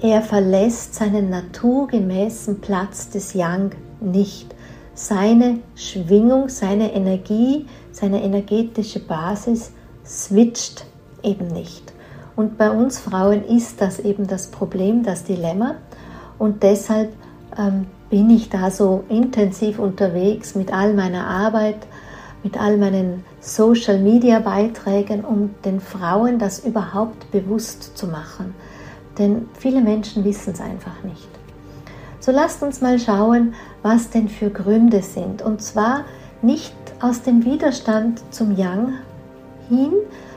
er 0.00 0.22
verlässt 0.22 0.94
seinen 0.94 1.28
naturgemäßen 1.28 2.60
Platz 2.60 3.10
des 3.10 3.34
Yang 3.34 3.72
nicht. 4.00 4.54
Seine 4.94 5.58
Schwingung, 5.74 6.48
seine 6.48 6.92
Energie, 6.92 7.66
seine 7.92 8.22
energetische 8.22 9.00
Basis 9.00 9.72
switcht 10.04 10.86
eben 11.22 11.48
nicht. 11.48 11.92
Und 12.36 12.56
bei 12.56 12.70
uns 12.70 13.00
Frauen 13.00 13.44
ist 13.44 13.80
das 13.80 13.98
eben 13.98 14.26
das 14.28 14.46
Problem, 14.48 15.02
das 15.02 15.24
Dilemma. 15.24 15.74
Und 16.38 16.62
deshalb 16.62 17.12
ähm, 17.58 17.86
bin 18.10 18.30
ich 18.30 18.48
da 18.48 18.70
so 18.70 19.04
intensiv 19.08 19.80
unterwegs 19.80 20.54
mit 20.54 20.72
all 20.72 20.94
meiner 20.94 21.26
Arbeit, 21.26 21.86
mit 22.42 22.60
all 22.60 22.76
meinen 22.76 23.24
Social-Media-Beiträgen, 23.40 25.24
um 25.24 25.50
den 25.64 25.80
Frauen 25.80 26.38
das 26.38 26.64
überhaupt 26.64 27.30
bewusst 27.30 27.96
zu 27.96 28.06
machen. 28.06 28.54
Denn 29.18 29.48
viele 29.58 29.80
Menschen 29.80 30.24
wissen 30.24 30.52
es 30.52 30.60
einfach 30.60 31.02
nicht. 31.02 31.28
So 32.20 32.32
lasst 32.32 32.62
uns 32.62 32.80
mal 32.80 32.98
schauen, 32.98 33.54
was 33.82 34.10
denn 34.10 34.28
für 34.28 34.50
Gründe 34.50 35.02
sind. 35.02 35.42
Und 35.42 35.62
zwar 35.62 36.04
nicht 36.42 36.74
aus 37.00 37.22
dem 37.22 37.44
Widerstand 37.44 38.22
zum 38.30 38.56
Yang 38.56 38.94
hin, 39.68 39.92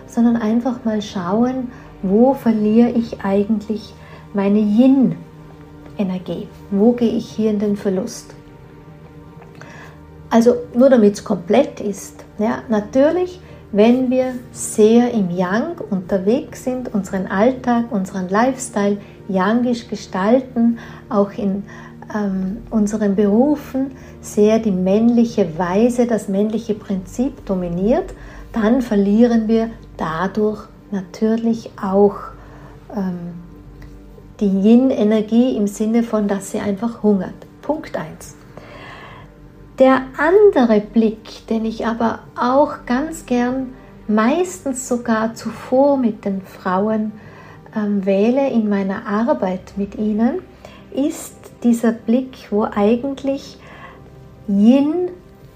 sondern 0.08 0.38
einfach 0.38 0.84
mal 0.84 1.02
schauen, 1.02 1.72
wo 2.02 2.34
verliere 2.34 2.90
ich 2.90 3.22
eigentlich 3.24 3.94
meine 4.34 4.60
Yin-Energie? 4.60 6.48
Wo 6.72 6.94
gehe 6.94 7.12
ich 7.12 7.30
hier 7.30 7.52
in 7.52 7.60
den 7.60 7.78
Verlust? 7.78 8.34
Also 10.32 10.56
nur 10.74 10.90
damit 10.90 11.16
es 11.16 11.24
komplett 11.24 11.82
ist. 11.82 12.24
Ja, 12.40 12.64
natürlich, 12.70 13.40
wenn 13.74 14.10
wir 14.10 14.34
sehr 14.52 15.12
im 15.12 15.30
Yang 15.30 15.82
unterwegs 15.90 16.64
sind, 16.64 16.94
unseren 16.94 17.28
Alltag, 17.28 17.92
unseren 17.92 18.30
Lifestyle 18.30 18.98
yangisch 19.28 19.90
gestalten, 19.90 20.80
auch 21.10 21.32
in 21.34 21.64
ähm, 22.16 22.58
unseren 22.70 23.16
Berufen 23.16 23.92
sehr 24.22 24.60
die 24.60 24.72
männliche 24.72 25.58
Weise, 25.58 26.08
das 26.08 26.30
männliche 26.30 26.76
Prinzip 26.76 27.46
dominiert, 27.46 28.14
dann 28.54 28.82
verlieren 28.82 29.50
wir 29.50 29.70
dadurch 29.98 30.64
natürlich 30.92 31.72
auch 31.82 32.16
ähm, 32.96 33.34
die 34.40 34.48
Yin-Energie 34.48 35.58
im 35.58 35.68
Sinne 35.68 36.04
von, 36.04 36.30
dass 36.30 36.52
sie 36.52 36.60
einfach 36.60 37.04
hungert. 37.04 37.34
Punkt 37.62 37.96
1. 37.98 38.36
Der 39.82 40.04
andere 40.20 40.80
Blick, 40.80 41.48
den 41.48 41.66
ich 41.66 41.88
aber 41.88 42.20
auch 42.40 42.86
ganz 42.86 43.26
gern, 43.26 43.74
meistens 44.08 44.88
sogar 44.88 45.34
zuvor 45.34 45.98
mit 45.98 46.24
den 46.24 46.44
Frauen 46.44 47.14
ähm, 47.76 48.06
wähle 48.06 48.48
in 48.52 48.70
meiner 48.70 49.08
Arbeit 49.08 49.74
mit 49.78 49.96
ihnen, 49.96 50.44
ist 50.94 51.34
dieser 51.64 51.94
Blick, 51.94 52.52
wo 52.52 52.62
eigentlich 52.62 53.58
Yin 54.48 55.10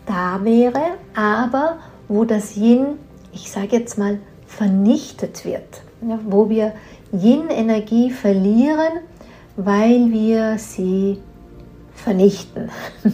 da 0.08 0.44
wäre, 0.44 0.82
aber 1.16 1.78
wo 2.08 2.26
das 2.26 2.56
Yin, 2.56 2.98
ich 3.32 3.52
sage 3.52 3.76
jetzt 3.76 4.00
mal, 4.00 4.18
vernichtet 4.48 5.46
wird, 5.46 5.84
ja, 6.02 6.18
wo 6.26 6.50
wir 6.50 6.74
Yin-Energie 7.12 8.10
verlieren, 8.10 9.02
weil 9.56 10.12
wir 10.12 10.58
sie 10.58 11.20
vernichten. 12.06 12.70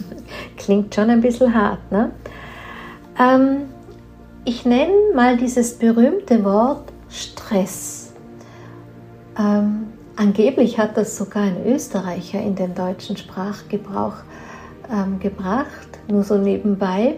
Klingt 0.58 0.94
schon 0.94 1.08
ein 1.08 1.22
bisschen 1.22 1.54
hart. 1.54 1.90
Ne? 1.90 2.12
Ähm, 3.18 3.62
ich 4.44 4.66
nenne 4.66 4.92
mal 5.14 5.38
dieses 5.38 5.78
berühmte 5.78 6.44
Wort 6.44 6.92
Stress. 7.08 8.12
Ähm, 9.38 9.86
angeblich 10.16 10.78
hat 10.78 10.96
das 10.98 11.16
sogar 11.16 11.44
ein 11.44 11.66
Österreicher 11.66 12.40
in 12.40 12.54
den 12.54 12.74
deutschen 12.74 13.16
Sprachgebrauch 13.16 14.16
ähm, 14.92 15.18
gebracht, 15.18 15.88
nur 16.08 16.22
so 16.22 16.36
nebenbei. 16.36 17.14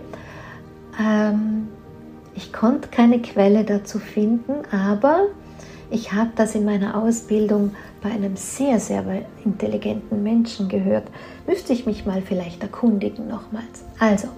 Ähm, 1.00 1.66
ich 2.36 2.52
konnte 2.52 2.88
keine 2.88 3.20
Quelle 3.20 3.64
dazu 3.64 3.98
finden, 3.98 4.62
aber 4.70 5.26
ich 5.94 6.12
habe 6.12 6.30
das 6.34 6.56
in 6.56 6.64
meiner 6.64 7.00
Ausbildung 7.00 7.74
bei 8.02 8.10
einem 8.10 8.36
sehr, 8.36 8.80
sehr 8.80 9.04
intelligenten 9.44 10.22
Menschen 10.22 10.68
gehört. 10.68 11.04
Müsste 11.46 11.72
ich 11.72 11.86
mich 11.86 12.04
mal 12.04 12.20
vielleicht 12.20 12.62
erkundigen 12.62 13.28
nochmals. 13.28 13.84
Also, 14.00 14.28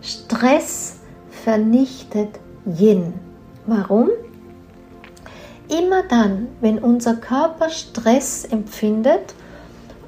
Stress 0.00 1.00
vernichtet 1.30 2.40
Yin. 2.64 3.12
Warum? 3.66 4.08
Immer 5.68 6.02
dann, 6.08 6.48
wenn 6.60 6.78
unser 6.78 7.14
Körper 7.14 7.68
Stress 7.68 8.44
empfindet 8.46 9.34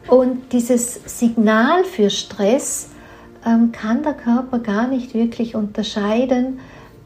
und 0.09 0.53
dieses 0.53 1.01
Signal 1.05 1.85
für 1.85 2.09
Stress 2.09 2.89
ähm, 3.47 3.73
kann 3.73 4.03
der 4.03 4.15
Körper 4.15 4.59
gar 4.59 4.89
nicht 4.89 5.15
wirklich 5.15 5.55
unterscheiden, 5.55 6.61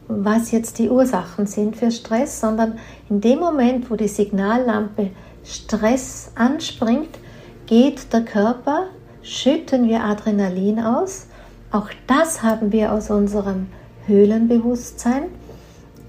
was 0.09 0.49
jetzt 0.49 0.79
die 0.79 0.89
Ursachen 0.89 1.45
sind 1.45 1.77
für 1.77 1.91
Stress, 1.91 2.41
sondern 2.41 2.79
in 3.09 3.21
dem 3.21 3.39
Moment, 3.39 3.89
wo 3.91 3.95
die 3.95 4.07
Signallampe 4.07 5.11
Stress 5.43 6.31
anspringt, 6.35 7.19
geht 7.67 8.11
der 8.11 8.25
Körper, 8.25 8.87
schütten 9.21 9.87
wir 9.87 10.03
Adrenalin 10.03 10.79
aus. 10.79 11.27
Auch 11.71 11.89
das 12.07 12.41
haben 12.41 12.71
wir 12.71 12.91
aus 12.91 13.11
unserem 13.11 13.67
Höhlenbewusstsein. 14.07 15.25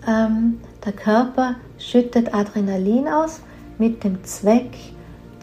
Ähm, 0.08 0.60
der 0.84 0.92
Körper 0.92 1.56
schüttet 1.78 2.34
Adrenalin 2.34 3.06
aus 3.06 3.40
mit 3.76 4.02
dem 4.02 4.24
Zweck 4.24 4.72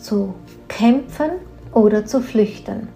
zu 0.01 0.33
kämpfen 0.67 1.29
oder 1.73 2.07
zu 2.07 2.21
flüchten. 2.21 2.87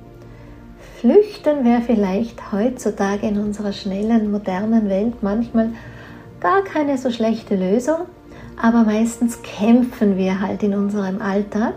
Flüchten 1.02 1.66
wäre 1.66 1.82
vielleicht 1.82 2.52
heutzutage 2.52 3.26
in 3.26 3.40
unserer 3.40 3.74
schnellen, 3.74 4.30
modernen 4.30 4.88
Welt 4.88 5.24
manchmal 5.24 5.70
gar 6.40 6.64
keine 6.64 6.96
so 7.00 7.10
schlechte 7.10 7.56
Lösung, 7.56 8.02
aber 8.56 8.84
meistens 8.84 9.42
kämpfen 9.42 10.16
wir 10.16 10.40
halt 10.40 10.62
in 10.62 10.76
unserem 10.76 11.20
Alltag. 11.20 11.74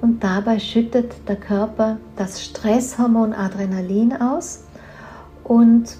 Und 0.00 0.22
dabei 0.22 0.60
schüttet 0.60 1.12
der 1.28 1.34
Körper 1.34 1.96
das 2.14 2.44
Stresshormon 2.44 3.32
Adrenalin 3.32 4.12
aus. 4.12 4.62
Und 5.42 5.96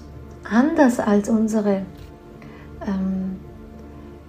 anders 0.49 1.01
als 1.01 1.27
unsere 1.27 1.81
ähm, 2.87 3.41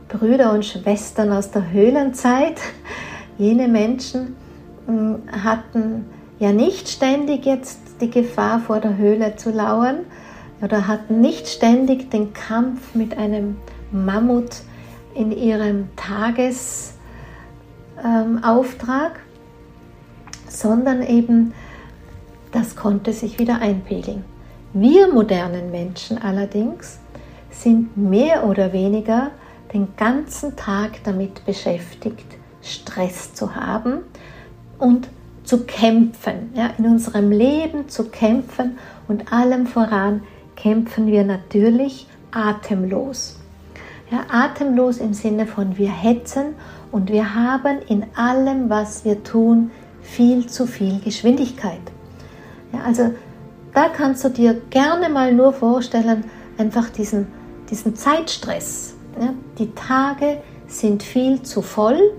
Brüder 0.08 0.54
und 0.54 0.64
Schwestern 0.64 1.30
aus 1.30 1.52
der 1.52 1.70
Höhlenzeit, 1.70 2.60
jene 3.38 3.68
Menschen 3.68 4.34
äh, 4.88 5.38
hatten 5.38 6.06
ja 6.40 6.50
nicht 6.50 6.88
ständig 6.88 7.46
jetzt 7.46 7.87
die 8.00 8.10
Gefahr 8.10 8.60
vor 8.60 8.80
der 8.80 8.96
Höhle 8.96 9.36
zu 9.36 9.50
lauern 9.50 10.00
oder 10.60 10.86
hatten 10.88 11.20
nicht 11.20 11.48
ständig 11.48 12.10
den 12.10 12.32
Kampf 12.32 12.94
mit 12.94 13.16
einem 13.16 13.56
Mammut 13.90 14.62
in 15.14 15.32
ihrem 15.32 15.88
Tagesauftrag, 15.96 16.96
ähm, 18.04 19.22
sondern 20.48 21.02
eben 21.02 21.52
das 22.52 22.76
konnte 22.76 23.12
sich 23.12 23.38
wieder 23.38 23.60
einpegeln. 23.60 24.24
Wir 24.72 25.12
modernen 25.12 25.70
Menschen 25.70 26.18
allerdings 26.18 26.98
sind 27.50 27.96
mehr 27.96 28.44
oder 28.46 28.72
weniger 28.72 29.30
den 29.72 29.88
ganzen 29.96 30.56
Tag 30.56 31.02
damit 31.04 31.44
beschäftigt, 31.44 32.36
Stress 32.62 33.34
zu 33.34 33.54
haben 33.54 34.00
und 34.78 35.08
zu 35.48 35.64
kämpfen, 35.64 36.50
ja, 36.54 36.68
in 36.76 36.84
unserem 36.84 37.30
Leben 37.30 37.88
zu 37.88 38.10
kämpfen 38.10 38.76
und 39.08 39.32
allem 39.32 39.66
voran 39.66 40.22
kämpfen 40.56 41.06
wir 41.06 41.24
natürlich 41.24 42.06
atemlos. 42.30 43.38
Ja, 44.10 44.26
atemlos 44.28 44.98
im 44.98 45.14
Sinne 45.14 45.46
von 45.46 45.78
wir 45.78 45.90
hetzen 45.90 46.54
und 46.92 47.10
wir 47.10 47.34
haben 47.34 47.78
in 47.88 48.04
allem, 48.14 48.68
was 48.68 49.06
wir 49.06 49.24
tun, 49.24 49.70
viel 50.02 50.46
zu 50.46 50.66
viel 50.66 51.00
Geschwindigkeit. 51.00 51.80
Ja, 52.74 52.80
also 52.84 53.14
da 53.72 53.88
kannst 53.88 54.24
du 54.24 54.28
dir 54.28 54.60
gerne 54.68 55.08
mal 55.08 55.32
nur 55.32 55.54
vorstellen, 55.54 56.24
einfach 56.58 56.90
diesen, 56.90 57.26
diesen 57.70 57.96
Zeitstress. 57.96 58.96
Ja, 59.18 59.32
die 59.58 59.74
Tage 59.74 60.42
sind 60.66 61.02
viel 61.02 61.40
zu 61.40 61.62
voll 61.62 62.12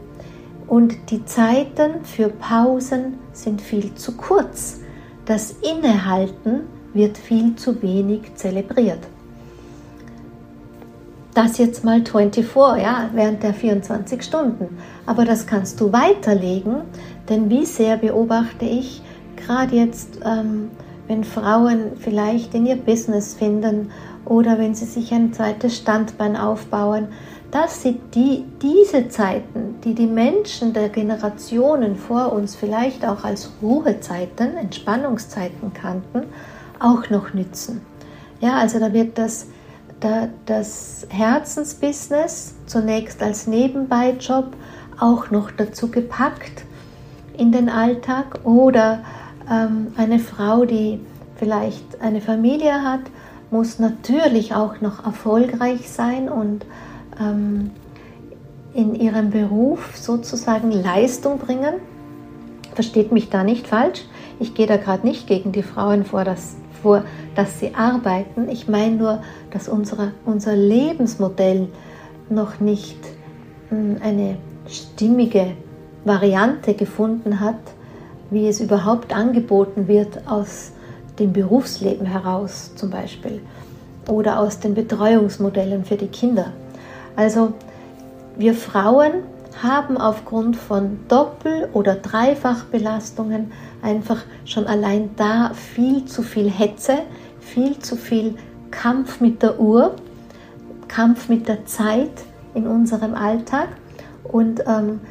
und 0.70 1.10
die 1.10 1.26
Zeiten 1.26 2.06
für 2.06 2.30
Pausen 2.30 3.18
sind 3.34 3.60
viel 3.62 3.96
zu 3.96 4.16
kurz. 4.16 4.80
Das 5.26 5.52
Innehalten 5.52 6.62
wird 6.94 7.18
viel 7.18 7.56
zu 7.56 7.82
wenig 7.82 8.36
zelebriert. 8.36 9.00
Das 11.34 11.58
jetzt 11.58 11.84
mal 11.84 12.04
24, 12.06 12.46
ja, 12.56 13.10
während 13.14 13.42
der 13.44 13.54
24 13.54 14.22
Stunden. 14.22 14.78
Aber 15.06 15.26
das 15.26 15.48
kannst 15.48 15.80
du 15.82 15.92
weiterlegen, 15.92 16.82
denn 17.30 17.50
wie 17.50 17.66
sehr 17.66 17.98
beobachte 17.98 18.66
ich 18.66 19.02
gerade 19.38 19.76
jetzt, 19.76 20.20
ähm, 20.24 20.70
wenn 21.08 21.24
Frauen 21.24 21.94
vielleicht 21.98 22.54
in 22.54 22.68
ihr 22.68 22.76
Business 22.76 23.34
finden 23.34 23.92
oder 24.26 24.60
wenn 24.60 24.76
sie 24.76 24.86
sich 24.86 25.12
ein 25.12 25.34
zweites 25.34 25.78
Standbein 25.78 26.36
aufbauen, 26.36 27.08
dass 27.52 27.82
sie 27.82 28.00
die, 28.14 28.46
diese 28.62 29.10
Zeiten, 29.10 29.76
die 29.84 29.96
die 29.96 30.08
Menschen 30.08 30.74
der 30.74 30.90
Generationen 30.90 31.96
vor 31.96 32.32
uns 32.32 32.56
vielleicht 32.56 33.06
auch 33.06 33.24
als 33.24 33.52
Ruhezeiten, 33.62 34.56
Entspannungszeiten 34.58 35.74
kannten, 35.74 36.24
auch 36.80 37.10
noch 37.10 37.34
nützen. 37.34 37.82
Ja, 38.40 38.58
also 38.58 38.80
da 38.80 38.94
wird 38.94 39.18
das, 39.18 39.48
da, 40.00 40.30
das 40.46 41.08
Herzensbusiness 41.10 42.56
zunächst 42.68 43.22
als 43.22 43.48
Nebenbeijob 43.48 44.56
auch 45.00 45.32
noch 45.32 45.52
dazu 45.52 45.90
gepackt 45.90 46.64
in 47.38 47.52
den 47.52 47.70
Alltag 47.70 48.42
oder 48.44 49.00
ähm, 49.50 49.88
eine 49.98 50.20
Frau, 50.20 50.66
die 50.66 51.00
vielleicht 51.38 52.02
eine 52.02 52.22
Familie 52.22 52.84
hat, 52.84 53.02
muss 53.50 53.80
natürlich 53.80 54.54
auch 54.54 54.82
noch 54.82 55.06
erfolgreich 55.06 55.90
sein 55.90 56.30
und 56.30 56.66
ähm, 57.20 57.72
in 58.74 58.96
ihrem 58.96 59.32
Beruf 59.32 59.96
sozusagen 59.96 60.72
Leistung 60.72 61.40
bringen. 61.40 61.76
Versteht 62.74 63.12
mich 63.12 63.30
da 63.30 63.44
nicht 63.44 63.68
falsch. 63.68 64.06
Ich 64.40 64.54
gehe 64.54 64.68
da 64.68 64.78
gerade 64.78 65.06
nicht 65.06 65.28
gegen 65.28 65.52
die 65.52 65.64
Frauen 65.64 66.06
vor, 66.06 66.24
dass, 66.24 66.56
vor, 66.82 67.04
dass 67.36 67.60
sie 67.60 67.76
arbeiten. 67.76 68.48
Ich 68.50 68.68
meine 68.68 68.96
nur, 68.96 69.22
dass 69.52 69.68
unsere, 69.68 70.14
unser 70.26 70.56
Lebensmodell 70.56 71.68
noch 72.30 72.60
nicht 72.60 73.00
hm, 73.70 73.98
eine 74.02 74.38
stimmige 74.68 75.54
Variante 76.06 76.74
gefunden 76.76 77.40
hat, 77.40 77.60
wie 78.30 78.48
es 78.48 78.62
überhaupt 78.62 79.14
angeboten 79.14 79.88
wird 79.88 80.28
aus 80.28 80.72
dem 81.18 81.34
Berufsleben 81.34 82.06
heraus 82.06 82.72
zum 82.76 82.92
Beispiel 82.92 83.42
oder 84.08 84.40
aus 84.40 84.60
den 84.60 84.74
Betreuungsmodellen 84.74 85.84
für 85.84 85.98
die 85.98 86.08
Kinder. 86.08 86.54
Also 87.20 87.52
wir 88.38 88.54
Frauen 88.54 89.24
haben 89.62 89.98
aufgrund 89.98 90.56
von 90.56 91.00
Doppel- 91.10 91.68
oder 91.74 91.96
Dreifachbelastungen 91.96 93.52
einfach 93.82 94.22
schon 94.46 94.68
allein 94.68 95.10
da 95.18 95.52
viel 95.54 96.06
zu 96.06 96.24
viel 96.24 96.50
Hetze, 96.50 97.00
viel 97.42 97.78
zu 97.80 97.98
viel 97.98 98.36
Kampf 98.72 99.20
mit 99.20 99.44
der 99.44 99.60
Uhr, 99.60 99.98
Kampf 100.88 101.28
mit 101.28 101.50
der 101.50 101.66
Zeit 101.66 102.24
in 102.54 102.66
unserem 102.66 103.14
Alltag 103.16 103.68
und 104.24 104.62
ähm, 104.66 105.02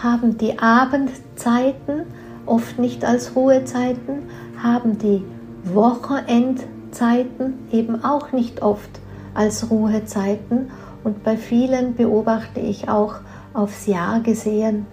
haben 0.00 0.38
die 0.38 0.56
Abendzeiten 0.56 2.04
oft 2.46 2.78
nicht 2.78 3.04
als 3.04 3.34
Ruhezeiten, 3.34 4.22
haben 4.62 4.98
die 4.98 5.24
Wochenendzeiten 5.64 7.54
eben 7.72 8.04
auch 8.04 8.30
nicht 8.30 8.62
oft 8.62 9.00
als 9.34 9.68
Ruhezeiten 9.68 10.70
und 11.04 11.24
bei 11.24 11.36
vielen 11.36 11.94
beobachte 11.94 12.60
ich 12.60 12.88
auch 12.88 13.16
aufs 13.54 13.86
Jahr 13.86 14.20
gesehen, 14.20 14.86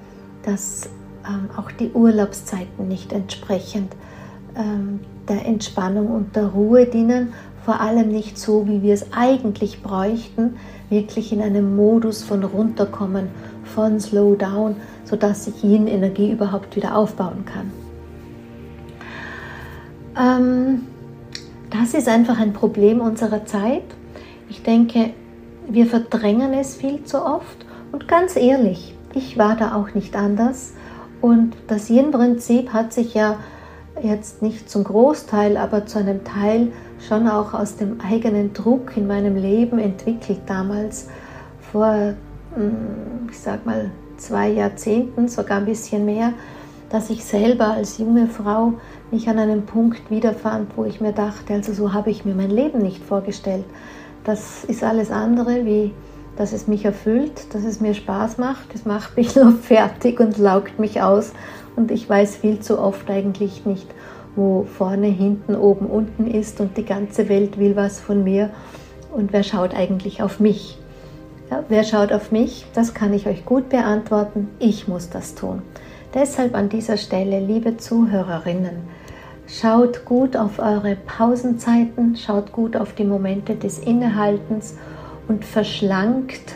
dass 0.43 0.89
ähm, 1.27 1.49
auch 1.57 1.71
die 1.71 1.91
Urlaubszeiten 1.91 2.87
nicht 2.87 3.11
entsprechend 3.11 3.93
ähm, 4.55 5.01
der 5.27 5.45
Entspannung 5.45 6.07
und 6.07 6.35
der 6.35 6.47
Ruhe 6.47 6.85
dienen, 6.85 7.33
vor 7.65 7.81
allem 7.81 8.07
nicht 8.07 8.37
so, 8.37 8.65
wie 8.67 8.81
wir 8.81 8.93
es 8.93 9.11
eigentlich 9.11 9.83
bräuchten, 9.83 10.55
wirklich 10.89 11.33
in 11.33 11.41
einem 11.41 11.75
Modus 11.75 12.23
von 12.23 12.43
runterkommen, 12.45 13.27
von 13.65 13.99
Slow 13.99 14.37
Down, 14.37 14.77
sodass 15.03 15.45
sich 15.45 15.63
Yin-Energie 15.63 16.31
überhaupt 16.31 16.77
wieder 16.77 16.95
aufbauen 16.95 17.43
kann. 17.45 17.71
Ähm, 20.17 20.83
das 21.69 21.93
ist 21.93 22.07
einfach 22.07 22.39
ein 22.39 22.53
Problem 22.53 23.01
unserer 23.01 23.45
Zeit. 23.45 23.83
Ich 24.49 24.63
denke, 24.63 25.11
wir 25.69 25.85
verdrängen 25.85 26.53
es 26.53 26.75
viel 26.75 27.03
zu 27.03 27.23
oft. 27.23 27.65
Und 27.91 28.07
ganz 28.07 28.35
ehrlich, 28.35 28.95
ich 29.13 29.37
war 29.37 29.55
da 29.55 29.75
auch 29.75 29.93
nicht 29.93 30.15
anders. 30.15 30.73
Und 31.21 31.55
das 31.67 31.89
Yin-Prinzip 31.89 32.73
hat 32.73 32.93
sich 32.93 33.13
ja 33.13 33.37
jetzt 34.01 34.41
nicht 34.41 34.69
zum 34.69 34.83
Großteil, 34.83 35.57
aber 35.57 35.85
zu 35.85 35.99
einem 35.99 36.23
Teil 36.23 36.71
schon 37.07 37.27
auch 37.27 37.53
aus 37.53 37.77
dem 37.77 37.99
eigenen 38.01 38.53
Druck 38.53 38.95
in 38.95 39.07
meinem 39.07 39.35
Leben 39.35 39.79
entwickelt 39.79 40.41
damals. 40.45 41.07
Vor, 41.71 42.13
hm, 42.55 43.29
ich 43.29 43.39
sag 43.39 43.65
mal, 43.65 43.91
zwei 44.17 44.49
Jahrzehnten, 44.49 45.27
sogar 45.27 45.57
ein 45.59 45.65
bisschen 45.65 46.05
mehr, 46.05 46.33
dass 46.89 47.09
ich 47.09 47.25
selber 47.25 47.71
als 47.71 47.97
junge 47.97 48.27
Frau 48.27 48.73
mich 49.11 49.27
an 49.29 49.39
einem 49.39 49.65
Punkt 49.65 50.09
wiederfand, 50.09 50.75
wo 50.75 50.85
ich 50.85 51.01
mir 51.01 51.11
dachte, 51.11 51.53
also 51.53 51.73
so 51.73 51.93
habe 51.93 52.09
ich 52.09 52.25
mir 52.25 52.35
mein 52.35 52.49
Leben 52.49 52.79
nicht 52.79 53.03
vorgestellt. 53.03 53.65
Das 54.27 54.65
ist 54.65 54.83
alles 54.83 55.09
andere, 55.09 55.65
wie 55.65 55.93
dass 56.35 56.51
es 56.53 56.67
mich 56.67 56.83
erfüllt, 56.85 57.53
dass 57.55 57.63
es 57.63 57.79
mir 57.79 57.93
Spaß 57.93 58.37
macht. 58.37 58.75
Es 58.75 58.85
macht 58.85 59.15
mich 59.15 59.35
nur 59.37 59.53
fertig 59.53 60.19
und 60.19 60.37
laugt 60.37 60.79
mich 60.79 61.01
aus. 61.01 61.31
Und 61.77 61.91
ich 61.91 62.07
weiß 62.09 62.35
viel 62.35 62.59
zu 62.59 62.77
oft 62.77 63.09
eigentlich 63.09 63.65
nicht, 63.65 63.87
wo 64.35 64.65
vorne, 64.65 65.07
hinten, 65.07 65.55
oben, 65.55 65.87
unten 65.87 66.27
ist. 66.27 66.59
Und 66.59 66.75
die 66.75 66.83
ganze 66.85 67.29
Welt 67.29 67.57
will 67.57 67.77
was 67.77 68.01
von 68.01 68.23
mir. 68.23 68.49
Und 69.13 69.31
wer 69.31 69.43
schaut 69.43 69.73
eigentlich 69.73 70.21
auf 70.21 70.41
mich? 70.41 70.77
Ja, 71.49 71.63
wer 71.69 71.85
schaut 71.85 72.11
auf 72.11 72.31
mich? 72.31 72.65
Das 72.73 72.93
kann 72.93 73.13
ich 73.13 73.27
euch 73.27 73.45
gut 73.45 73.69
beantworten. 73.69 74.49
Ich 74.59 74.89
muss 74.89 75.09
das 75.09 75.35
tun. 75.35 75.61
Deshalb 76.13 76.53
an 76.53 76.67
dieser 76.67 76.97
Stelle, 76.97 77.39
liebe 77.39 77.77
Zuhörerinnen, 77.77 78.75
Schaut 79.47 80.05
gut 80.05 80.35
auf 80.35 80.59
eure 80.59 80.95
Pausenzeiten, 80.95 82.15
schaut 82.15 82.51
gut 82.51 82.75
auf 82.75 82.93
die 82.93 83.05
Momente 83.05 83.55
des 83.55 83.79
Innehaltens 83.79 84.75
und 85.27 85.45
verschlankt, 85.45 86.53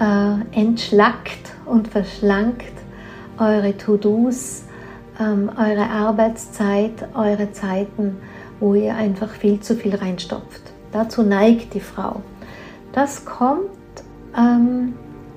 äh, 0.00 0.58
entschlackt 0.58 1.52
und 1.66 1.88
verschlankt 1.88 2.72
eure 3.38 3.76
To-Dos, 3.76 4.60
äh, 4.60 4.72
ähm, 5.20 5.50
eure 5.56 5.88
Arbeitszeit, 5.90 7.08
eure 7.14 7.52
Zeiten, 7.52 8.16
wo 8.60 8.74
ihr 8.74 8.94
einfach 8.94 9.30
viel 9.30 9.60
zu 9.60 9.76
viel 9.76 9.94
reinstopft. 9.94 10.62
Dazu 10.92 11.22
neigt 11.22 11.74
die 11.74 11.80
Frau. 11.80 12.22
Das 12.92 13.24
kommt, 13.24 13.70
ähm, 14.36 14.94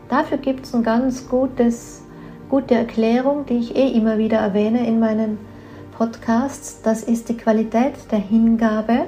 dafür 0.09 0.37
gibt 0.37 0.65
es 0.65 0.73
eine 0.73 0.83
ganz 0.83 1.27
gutes, 1.27 2.03
gute 2.49 2.75
Erklärung, 2.75 3.45
die 3.45 3.57
ich 3.57 3.75
eh 3.75 3.87
immer 3.89 4.17
wieder 4.17 4.37
erwähne 4.37 4.87
in 4.87 4.99
meinen 4.99 5.37
Podcasts. 5.97 6.81
Das 6.81 7.03
ist 7.03 7.29
die 7.29 7.37
Qualität 7.37 7.93
der 8.11 8.19
Hingabe. 8.19 9.05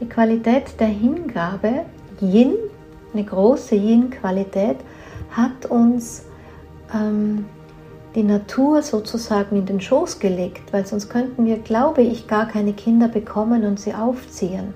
Die 0.00 0.08
Qualität 0.08 0.78
der 0.78 0.88
Hingabe, 0.88 1.86
Yin, 2.20 2.54
eine 3.12 3.24
große 3.24 3.74
Yin-Qualität, 3.74 4.76
hat 5.30 5.66
uns 5.66 6.24
ähm, 6.94 7.46
die 8.14 8.22
Natur 8.22 8.82
sozusagen 8.82 9.56
in 9.56 9.66
den 9.66 9.80
Schoß 9.80 10.18
gelegt, 10.18 10.72
weil 10.72 10.86
sonst 10.86 11.08
könnten 11.08 11.46
wir, 11.46 11.58
glaube 11.58 12.02
ich, 12.02 12.26
gar 12.26 12.46
keine 12.46 12.74
Kinder 12.74 13.08
bekommen 13.08 13.64
und 13.64 13.80
sie 13.80 13.94
aufziehen. 13.94 14.74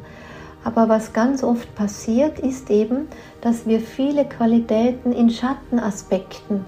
Aber 0.65 0.89
was 0.89 1.13
ganz 1.13 1.45
oft 1.45 1.75
passiert, 1.75 2.39
ist 2.39 2.71
eben, 2.71 3.09
dass 3.43 3.67
wir 3.67 3.81
viele 3.81 4.25
Qualitäten 4.25 5.13
in 5.13 5.29
Schattenaspekten 5.29 6.65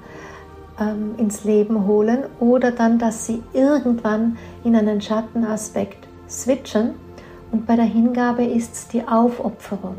ähm, 0.80 1.14
ins 1.18 1.44
Leben 1.44 1.86
holen 1.86 2.24
oder 2.40 2.70
dann, 2.70 2.98
dass 2.98 3.26
sie 3.26 3.42
irgendwann 3.52 4.36
in 4.64 4.76
einen 4.76 5.00
Schattenaspekt 5.00 6.06
switchen. 6.28 6.94
Und 7.52 7.66
bei 7.66 7.76
der 7.76 7.84
Hingabe 7.84 8.44
ist 8.44 8.74
es 8.74 8.88
die 8.88 9.06
Aufopferung. 9.06 9.96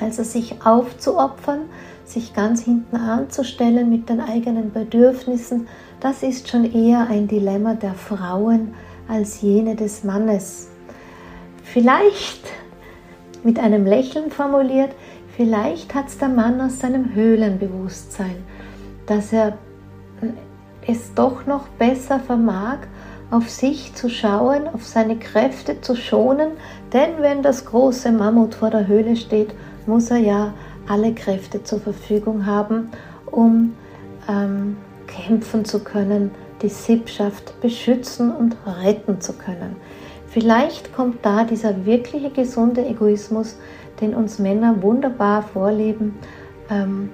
Also 0.00 0.24
sich 0.24 0.64
aufzuopfern, 0.64 1.60
sich 2.04 2.34
ganz 2.34 2.62
hinten 2.62 2.96
anzustellen 2.96 3.88
mit 3.88 4.08
den 4.08 4.20
eigenen 4.20 4.72
Bedürfnissen, 4.72 5.68
das 6.00 6.22
ist 6.24 6.48
schon 6.48 6.64
eher 6.64 7.06
ein 7.08 7.28
Dilemma 7.28 7.74
der 7.74 7.94
Frauen 7.94 8.74
als 9.08 9.40
jene 9.42 9.76
des 9.76 10.02
Mannes. 10.02 10.68
Vielleicht 11.62 12.42
mit 13.44 13.58
einem 13.60 13.86
Lächeln 13.86 14.30
formuliert, 14.30 14.90
vielleicht 15.36 15.94
hat 15.94 16.08
es 16.08 16.18
der 16.18 16.28
Mann 16.28 16.60
aus 16.60 16.80
seinem 16.80 17.14
Höhlenbewusstsein, 17.14 18.36
dass 19.06 19.32
er 19.32 19.58
es 20.86 21.14
doch 21.14 21.46
noch 21.46 21.68
besser 21.68 22.20
vermag, 22.20 22.78
auf 23.30 23.48
sich 23.48 23.94
zu 23.94 24.10
schauen, 24.10 24.68
auf 24.68 24.84
seine 24.84 25.18
Kräfte 25.18 25.80
zu 25.80 25.96
schonen, 25.96 26.50
denn 26.92 27.20
wenn 27.20 27.42
das 27.42 27.64
große 27.64 28.12
Mammut 28.12 28.54
vor 28.54 28.70
der 28.70 28.86
Höhle 28.86 29.16
steht, 29.16 29.54
muss 29.86 30.10
er 30.10 30.18
ja 30.18 30.54
alle 30.86 31.14
Kräfte 31.14 31.62
zur 31.62 31.80
Verfügung 31.80 32.44
haben, 32.44 32.90
um 33.30 33.74
ähm, 34.28 34.76
kämpfen 35.06 35.64
zu 35.64 35.82
können, 35.82 36.30
die 36.60 36.68
Sippschaft 36.68 37.58
beschützen 37.60 38.30
und 38.30 38.56
retten 38.82 39.20
zu 39.20 39.32
können. 39.32 39.76
Vielleicht 40.28 40.94
kommt 40.94 41.24
da 41.24 41.44
dieser 41.44 41.84
wirkliche 41.84 42.30
gesunde 42.30 42.86
Egoismus, 42.86 43.56
den 44.00 44.14
uns 44.14 44.38
Männer 44.38 44.82
wunderbar 44.82 45.42
vorleben, 45.42 46.18
ähm, 46.70 47.10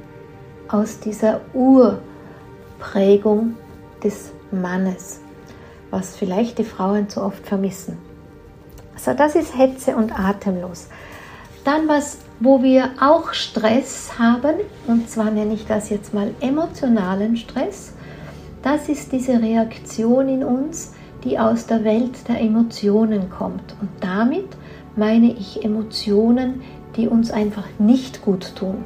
aus 0.68 1.00
dieser 1.00 1.40
Urprägung 1.54 3.54
des 4.02 4.32
Mannes, 4.50 5.20
was 5.90 6.16
vielleicht 6.16 6.58
die 6.58 6.64
Frauen 6.64 7.08
zu 7.08 7.22
oft 7.22 7.46
vermissen. 7.46 7.96
Also 8.94 9.14
das 9.14 9.34
ist 9.34 9.56
Hetze 9.56 9.96
und 9.96 10.18
atemlos. 10.18 10.88
Dann 11.64 11.88
was 11.88 12.18
wo 12.40 12.62
wir 12.62 12.90
auch 13.00 13.32
Stress 13.32 14.18
haben, 14.18 14.56
und 14.86 15.10
zwar 15.10 15.30
nenne 15.30 15.54
ich 15.54 15.66
das 15.66 15.90
jetzt 15.90 16.14
mal 16.14 16.32
emotionalen 16.40 17.36
Stress. 17.36 17.94
Das 18.62 18.88
ist 18.88 19.12
diese 19.12 19.40
Reaktion 19.40 20.28
in 20.28 20.44
uns, 20.44 20.94
die 21.24 21.38
aus 21.38 21.66
der 21.66 21.84
Welt 21.84 22.28
der 22.28 22.40
Emotionen 22.40 23.30
kommt. 23.30 23.74
Und 23.80 23.90
damit 24.00 24.46
meine 24.94 25.32
ich 25.32 25.64
Emotionen, 25.64 26.62
die 26.96 27.08
uns 27.08 27.30
einfach 27.30 27.66
nicht 27.78 28.22
gut 28.22 28.54
tun, 28.54 28.84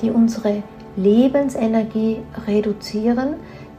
die 0.00 0.10
unsere 0.10 0.62
Lebensenergie 0.96 2.18
reduzieren, 2.46 3.34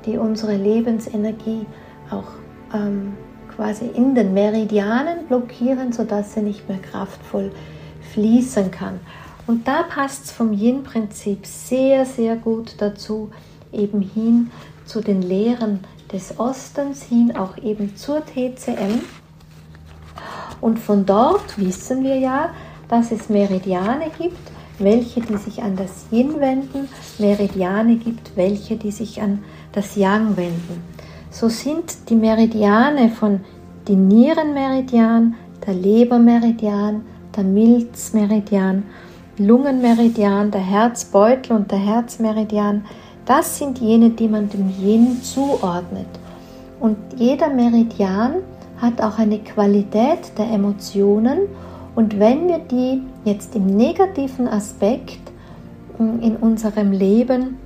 die 0.06 0.18
unsere 0.18 0.56
Lebensenergie 0.56 1.66
auch 2.12 2.28
ähm, 2.74 3.14
quasi 3.56 3.86
in 3.86 4.16
den 4.16 4.34
Meridianen 4.34 5.26
blockieren, 5.28 5.94
sodass 5.94 6.34
sie 6.34 6.42
nicht 6.42 6.68
mehr 6.68 6.80
kraftvoll 6.80 7.52
fließen 8.14 8.72
kann. 8.72 9.00
Und 9.48 9.68
da 9.68 9.84
passt 9.84 10.26
es 10.26 10.32
vom 10.32 10.54
Yin-Prinzip 10.54 11.46
sehr, 11.46 12.06
sehr 12.06 12.36
gut 12.36 12.76
dazu, 12.80 13.30
eben 13.72 14.02
hin 14.02 14.52
zu 14.86 15.02
den 15.02 15.22
Lehren 15.22 15.82
des 16.12 16.40
Ostens, 16.40 17.04
hin 17.04 17.36
auch 17.36 17.58
eben 17.58 17.96
zur 17.96 18.24
TCM. 18.26 19.02
Und 20.62 20.80
von 20.80 21.06
dort 21.06 21.58
wissen 21.58 22.04
wir 22.04 22.18
ja, 22.18 22.50
dass 22.88 23.12
es 23.12 23.30
Meridiane 23.30 24.06
gibt, 24.18 24.52
welche 24.80 25.22
die 25.22 25.38
sich 25.38 25.62
an 25.62 25.76
das 25.76 26.06
Yin 26.12 26.40
wenden, 26.40 26.88
Meridiane 27.20 27.96
gibt, 27.96 28.36
welche 28.36 28.76
die 28.76 28.92
sich 28.92 29.22
an 29.22 29.44
das 29.72 29.96
Yang 29.96 30.38
wenden. 30.38 30.84
So 31.32 31.50
sind 31.50 32.10
die 32.10 32.16
Meridiane 32.16 33.10
von 33.10 33.42
den 33.88 34.08
Nierenmeridian, 34.08 35.36
der 35.66 35.74
Lebermeridian, 35.74 37.02
der 37.36 37.44
Milzmeridian, 37.44 38.84
Lungenmeridian, 39.38 40.52
der 40.52 40.62
Herzbeutel 40.62 41.58
und 41.58 41.72
der 41.72 41.80
Herzmeridian, 41.80 42.86
das 43.26 43.58
sind 43.58 43.80
jene, 43.80 44.12
die 44.12 44.28
man 44.28 44.50
dem 44.50 44.70
Yin 44.80 45.22
zuordnet. 45.22 46.08
Und 46.80 46.98
jeder 47.18 47.50
Meridian 47.50 48.36
hat 48.78 49.02
auch 49.02 49.18
eine 49.18 49.40
Qualität 49.40 50.38
der 50.38 50.52
Emotionen 50.52 51.40
und 51.96 52.20
wenn 52.20 52.50
wir 52.50 52.60
die 52.60 53.02
jetzt 53.24 53.56
im 53.56 53.66
negativen 53.66 54.48
Aspekt 54.48 55.32
hm, 55.98 56.22
in 56.22 56.36
unserem 56.36 56.92
Leben 56.92 57.58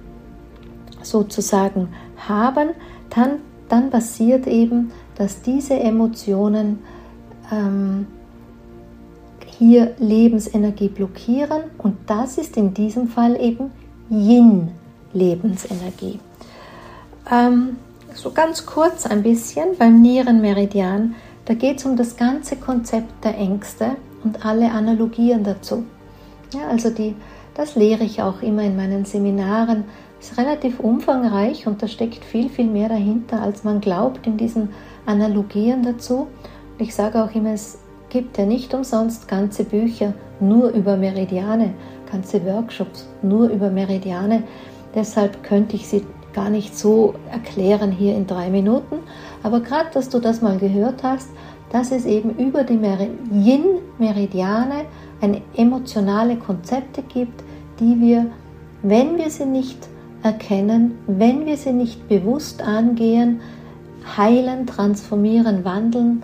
sozusagen 1.02 1.90
haben, 2.18 2.70
dann, 3.10 3.40
dann 3.70 3.90
passiert 3.90 4.46
eben, 4.46 4.92
dass 5.16 5.42
diese 5.42 5.80
Emotionen 5.80 6.80
ähm, 7.52 8.06
hier 9.58 9.96
Lebensenergie 9.98 10.90
blockieren. 10.90 11.64
Und 11.80 11.98
das 12.06 12.38
ist 12.38 12.56
in 12.56 12.76
diesem 12.76 13.08
Fall 13.08 13.42
eben 13.42 13.72
Yin-Lebensenergie. 14.12 16.20
Ähm, 17.32 17.78
so 18.14 18.32
ganz 18.32 18.66
kurz 18.66 19.06
ein 19.08 19.24
bisschen 19.24 19.76
beim 19.78 20.02
Nierenmeridian, 20.02 21.16
da 21.46 21.54
geht 21.56 21.80
es 21.80 21.86
um 21.86 21.98
das 21.98 22.16
ganze 22.16 22.58
Konzept 22.58 23.24
der 23.24 23.36
Ängste 23.38 23.96
und 24.24 24.46
alle 24.46 24.72
Analogien 24.72 25.44
dazu. 25.44 25.86
Ja, 26.54 26.68
also 26.70 26.90
die, 26.90 27.16
das 27.54 27.76
lehre 27.76 28.04
ich 28.04 28.22
auch 28.22 28.42
immer 28.42 28.64
in 28.64 28.76
meinen 28.76 29.06
Seminaren. 29.06 29.86
Ist 30.20 30.38
relativ 30.38 30.80
umfangreich 30.80 31.66
und 31.66 31.82
da 31.82 31.88
steckt 31.88 32.26
viel, 32.26 32.50
viel 32.50 32.68
mehr 32.68 32.90
dahinter, 32.90 33.42
als 33.42 33.64
man 33.64 33.80
glaubt 33.80 34.28
in 34.28 34.36
diesen 34.36 34.70
Analogien 35.06 35.84
dazu. 35.84 36.28
Und 36.78 36.82
ich 36.82 36.94
sage 36.94 37.24
auch 37.24 37.34
immer, 37.34 37.54
es 37.54 37.80
gibt 38.10 38.38
ja 38.38 38.46
nicht 38.46 38.74
umsonst 38.74 39.28
ganze 39.28 39.64
Bücher 39.64 40.14
nur 40.40 40.70
über 40.72 40.98
Meridiane, 40.98 41.74
ganze 42.12 42.44
Workshops 42.46 43.08
nur 43.22 43.50
über 43.50 43.70
Meridiane. 43.70 44.44
Deshalb 44.96 45.44
könnte 45.44 45.76
ich 45.76 45.88
sie 45.88 46.06
gar 46.34 46.50
nicht 46.50 46.78
so 46.78 47.16
erklären 47.32 47.92
hier 47.92 48.16
in 48.16 48.28
drei 48.28 48.50
Minuten. 48.50 49.00
Aber 49.44 49.62
gerade, 49.62 49.90
dass 49.94 50.10
du 50.10 50.20
das 50.20 50.42
mal 50.42 50.58
gehört 50.58 51.04
hast, 51.04 51.30
dass 51.72 51.92
es 51.92 52.06
eben 52.06 52.32
über 52.38 52.64
die 52.64 52.80
Yin-Meridiane 53.32 54.86
eine 55.22 55.42
emotionale 55.56 56.38
Konzepte 56.38 57.04
gibt, 57.04 57.44
die 57.80 58.00
wir, 58.00 58.28
wenn 58.82 59.18
wir 59.18 59.30
sie 59.30 59.46
nicht 59.46 59.88
erkennen, 60.24 60.98
wenn 61.08 61.46
wir 61.46 61.58
sie 61.58 61.74
nicht 61.74 62.08
bewusst 62.08 62.62
angehen, 62.62 63.42
heilen, 64.18 64.66
transformieren, 64.66 65.64
wandeln, 65.64 66.24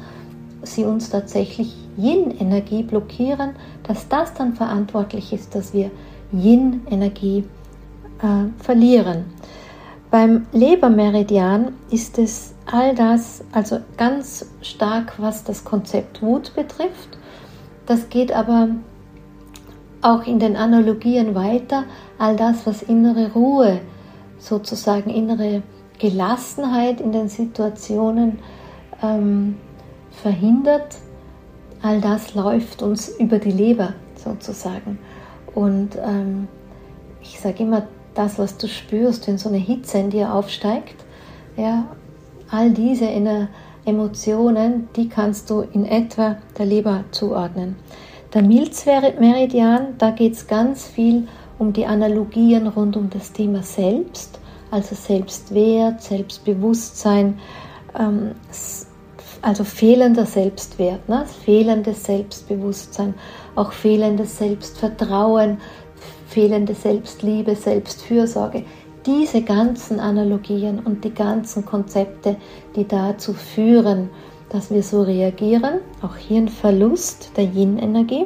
sie 0.64 0.84
uns 0.84 1.10
tatsächlich 1.10 1.76
Yin-Energie 1.98 2.84
blockieren, 2.84 3.52
dass 3.84 4.08
das 4.08 4.34
dann 4.34 4.54
verantwortlich 4.54 5.32
ist, 5.32 5.54
dass 5.56 5.74
wir 5.74 5.92
Yin-Energie 6.32 7.46
äh, 8.22 8.64
verlieren. 8.64 9.26
Beim 10.10 10.48
Lebermeridian 10.52 11.74
ist 11.90 12.18
es 12.18 12.55
all 12.66 12.96
das, 12.96 13.44
also 13.52 13.80
ganz 13.98 14.50
stark, 14.62 15.14
was 15.18 15.44
das 15.44 15.64
Konzept 15.64 16.22
Wut 16.22 16.54
betrifft. 16.56 17.18
Das 17.86 18.10
geht 18.10 18.32
aber 18.32 18.70
auch 20.02 20.26
in 20.26 20.40
den 20.40 20.56
Analogien 20.56 21.36
weiter, 21.36 21.84
all 22.18 22.36
das, 22.36 22.66
was 22.66 22.82
innere 22.82 23.34
Ruhe, 23.34 23.82
sozusagen 24.40 25.10
innere 25.10 25.64
Gelassenheit 26.00 27.02
in 27.02 27.12
den 27.12 27.30
Situationen 27.30 28.40
ähm, 29.02 29.58
verhindert, 30.12 30.98
all 31.82 32.02
das 32.02 32.34
läuft 32.34 32.82
uns 32.82 33.10
über 33.10 33.40
die 33.40 33.52
Leber 33.52 33.94
sozusagen. 34.16 35.00
Und 35.54 35.98
ähm, 36.04 36.48
ich 37.22 37.40
sage 37.40 37.64
immer, 37.64 37.88
das, 38.14 38.40
was 38.40 38.58
du 38.58 38.68
spürst, 38.68 39.28
wenn 39.28 39.38
so 39.38 39.50
eine 39.50 39.58
Hitze 39.58 39.98
in 39.98 40.10
dir 40.10 40.34
aufsteigt, 40.34 41.04
ja, 41.58 41.86
all 42.50 42.72
diese 42.72 43.08
Emotionen, 43.86 44.90
die 44.96 45.10
kannst 45.10 45.50
du 45.50 45.62
in 45.62 45.86
etwa 45.86 46.38
der 46.58 46.66
Leber 46.66 47.04
zuordnen. 47.12 47.76
Der 48.34 48.42
Milzmeridian, 48.42 49.96
da 49.98 50.12
geht 50.12 50.34
es 50.34 50.48
ganz 50.48 50.86
viel 50.86 51.28
um 51.58 51.72
die 51.72 51.86
Analogien 51.86 52.68
rund 52.68 52.98
um 52.98 53.10
das 53.10 53.32
Thema 53.32 53.64
Selbst, 53.64 54.40
also 54.72 54.96
Selbstwert, 54.96 56.02
Selbstbewusstsein, 56.02 57.40
ähm, 57.98 58.32
also 59.42 59.64
fehlender 59.64 60.26
Selbstwert, 60.26 61.08
ne? 61.08 61.26
fehlendes 61.46 62.04
Selbstbewusstsein, 62.04 63.14
auch 63.56 63.72
fehlendes 63.72 64.38
Selbstvertrauen, 64.38 65.60
fehlende 66.28 66.74
Selbstliebe, 66.74 67.56
Selbstfürsorge. 67.56 68.66
Diese 69.06 69.42
ganzen 69.42 70.00
Analogien 70.00 70.80
und 70.80 71.04
die 71.04 71.14
ganzen 71.14 71.66
Konzepte, 71.66 72.38
die 72.76 72.88
dazu 72.88 73.34
führen, 73.34 74.10
dass 74.50 74.72
wir 74.72 74.84
so 74.84 75.04
reagieren, 75.04 75.80
auch 76.02 76.16
hier 76.16 76.42
ein 76.42 76.48
Verlust 76.48 77.32
der 77.38 77.46
Yin-Energie. 77.46 78.26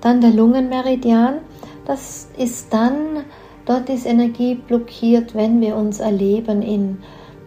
Dann 0.00 0.20
der 0.20 0.30
Lungenmeridian, 0.30 1.38
das 1.84 2.28
ist 2.36 2.72
dann, 2.72 3.24
dort 3.66 3.88
ist 3.88 4.06
Energie 4.06 4.54
blockiert, 4.54 5.34
wenn 5.34 5.60
wir 5.60 5.76
uns 5.76 6.00
erleben 6.00 6.62
in 6.62 6.98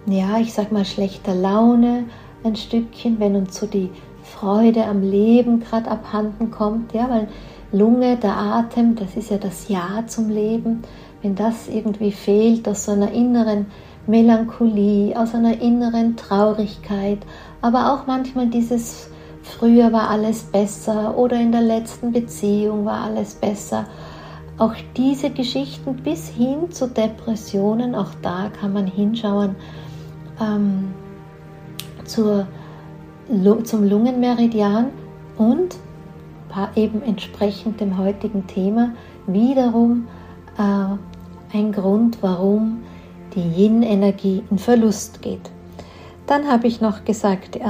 ja, 0.07 0.39
ich 0.39 0.53
sag 0.53 0.71
mal, 0.71 0.85
schlechter 0.85 1.35
Laune 1.35 2.05
ein 2.43 2.55
Stückchen, 2.55 3.19
wenn 3.19 3.35
uns 3.35 3.55
so 3.59 3.67
die 3.67 3.89
Freude 4.23 4.85
am 4.85 5.01
Leben 5.01 5.59
gerade 5.59 5.89
abhanden 5.89 6.51
kommt, 6.51 6.93
ja, 6.93 7.09
weil 7.09 7.27
Lunge, 7.71 8.17
der 8.17 8.35
Atem, 8.35 8.95
das 8.95 9.15
ist 9.15 9.29
ja 9.29 9.37
das 9.37 9.69
Ja 9.69 10.03
zum 10.07 10.29
Leben. 10.29 10.81
Wenn 11.21 11.35
das 11.35 11.67
irgendwie 11.67 12.11
fehlt 12.11 12.67
aus 12.67 12.85
so 12.85 12.93
einer 12.93 13.11
inneren 13.11 13.67
Melancholie, 14.07 15.15
aus 15.15 15.35
einer 15.35 15.61
inneren 15.61 16.17
Traurigkeit, 16.17 17.19
aber 17.61 17.93
auch 17.93 18.07
manchmal 18.07 18.47
dieses 18.47 19.09
früher 19.43 19.91
war 19.91 20.09
alles 20.09 20.43
besser 20.43 21.17
oder 21.17 21.39
in 21.39 21.51
der 21.51 21.61
letzten 21.61 22.11
Beziehung 22.11 22.85
war 22.85 23.03
alles 23.03 23.35
besser. 23.35 23.85
Auch 24.57 24.73
diese 24.95 25.29
Geschichten 25.29 25.95
bis 25.97 26.29
hin 26.29 26.71
zu 26.71 26.87
Depressionen, 26.87 27.95
auch 27.95 28.11
da 28.21 28.49
kann 28.59 28.73
man 28.73 28.87
hinschauen, 28.87 29.55
ähm, 30.39 30.93
zur, 32.05 32.47
zum 33.63 33.83
Lungenmeridian 33.87 34.87
und 35.37 35.77
eben 36.75 37.01
entsprechend 37.01 37.79
dem 37.79 37.97
heutigen 37.97 38.45
Thema 38.47 38.91
wiederum 39.25 40.07
äh, 40.57 40.97
ein 41.53 41.71
Grund, 41.71 42.17
warum 42.21 42.83
die 43.35 43.41
Yin-Energie 43.41 44.43
in 44.49 44.57
Verlust 44.57 45.21
geht. 45.21 45.51
Dann 46.27 46.47
habe 46.47 46.67
ich 46.67 46.81
noch 46.81 47.03
gesagt 47.05 47.55
äh, 47.55 47.61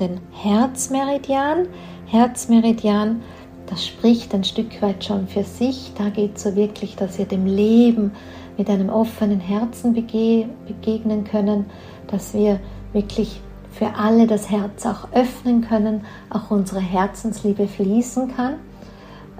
den 0.00 0.20
Herzmeridian. 0.32 1.68
Herzmeridian, 2.06 3.22
das 3.66 3.86
spricht 3.86 4.34
ein 4.34 4.44
Stück 4.44 4.80
weit 4.80 5.04
schon 5.04 5.26
für 5.26 5.42
sich. 5.42 5.92
Da 5.98 6.08
geht 6.08 6.36
es 6.36 6.44
so 6.44 6.56
wirklich, 6.56 6.96
dass 6.96 7.18
wir 7.18 7.26
dem 7.26 7.46
Leben 7.46 8.12
mit 8.56 8.70
einem 8.70 8.88
offenen 8.88 9.40
Herzen 9.40 9.92
bege 9.92 10.48
begegnen 10.66 11.24
können, 11.24 11.66
dass 12.06 12.32
wir 12.32 12.60
wirklich 12.92 13.40
für 13.70 13.94
alle 13.94 14.26
das 14.26 14.50
Herz 14.50 14.86
auch 14.86 15.12
öffnen 15.12 15.60
können, 15.60 16.02
auch 16.30 16.50
unsere 16.50 16.80
Herzensliebe 16.80 17.68
fließen 17.68 18.34
kann, 18.34 18.54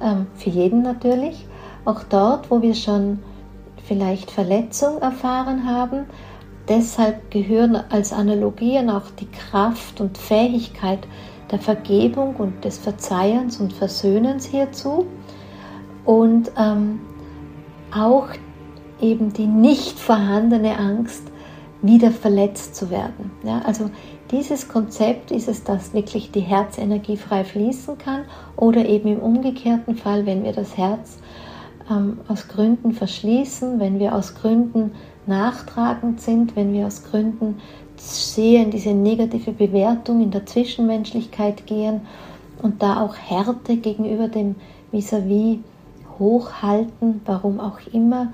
ähm, 0.03 0.27
für 0.35 0.51
jeden 0.51 0.83
natürlich, 0.83 1.47
auch 1.87 2.03
dort, 2.03 2.51
wo 2.51 2.61
wir 2.61 2.75
schon 2.75 3.21
vielleicht 3.87 4.31
Verletzung 4.31 4.99
erfahren 4.99 5.67
haben. 5.67 6.07
Deshalb 6.69 7.31
gehören 7.31 7.77
als 7.77 8.13
Analogien 8.13 8.91
auch 8.91 9.11
die 9.21 9.29
Kraft 9.29 10.01
und 10.01 10.19
Fähigkeit 10.19 11.07
der 11.51 11.61
Vergebung 11.61 12.35
und 12.37 12.65
des 12.65 12.79
Verzeihens 12.79 13.61
und 13.61 13.73
Versöhnens 13.73 14.47
hierzu 14.47 15.07
und 16.05 16.51
ähm, 16.59 17.01
auch 17.95 18.29
eben 19.01 19.33
die 19.33 19.47
nicht 19.47 19.99
vorhandene 19.99 20.79
Angst, 20.79 21.23
wieder 21.83 22.11
verletzt 22.11 22.75
zu 22.75 22.91
werden. 22.91 23.31
Ja, 23.45 23.61
also 23.65 23.91
dieses 24.31 24.67
Konzept 24.67 25.31
ist 25.31 25.47
es, 25.47 25.63
dass 25.63 25.95
wirklich 25.95 26.33
die 26.33 26.41
Herzenergie 26.41 27.17
frei 27.17 27.45
fließen 27.45 27.99
kann 27.99 28.25
oder 28.57 28.87
eben 28.87 29.09
im 29.09 29.21
umgekehrten 29.21 29.95
Fall, 29.95 30.27
wenn 30.27 30.43
wir 30.43 30.53
das 30.53 30.77
Herz 30.77 31.19
ähm, 31.91 32.19
aus 32.29 32.49
Gründen 32.49 32.93
verschließen, 32.93 33.81
wenn 33.81 33.99
wir 33.99 34.15
aus 34.15 34.35
Gründen 34.35 34.93
nachtragend 35.27 36.21
sind, 36.21 36.57
wenn 36.57 36.73
wir 36.73 36.87
aus 36.87 37.05
Gründen 37.05 37.61
sehen, 37.97 38.71
diese 38.71 38.91
negative 38.91 39.53
Bewertung 39.53 40.21
in 40.21 40.31
der 40.31 40.47
Zwischenmenschlichkeit 40.47 41.67
gehen 41.67 42.03
und 42.63 42.83
da 42.83 43.03
auch 43.03 43.17
Härte 43.17 43.77
gegenüber 43.77 44.29
dem 44.29 44.57
Vis-à-vis 44.93 45.57
-vis 45.57 45.59
hochhalten, 46.19 47.21
warum 47.25 47.61
auch 47.61 47.79
immer, 47.93 48.33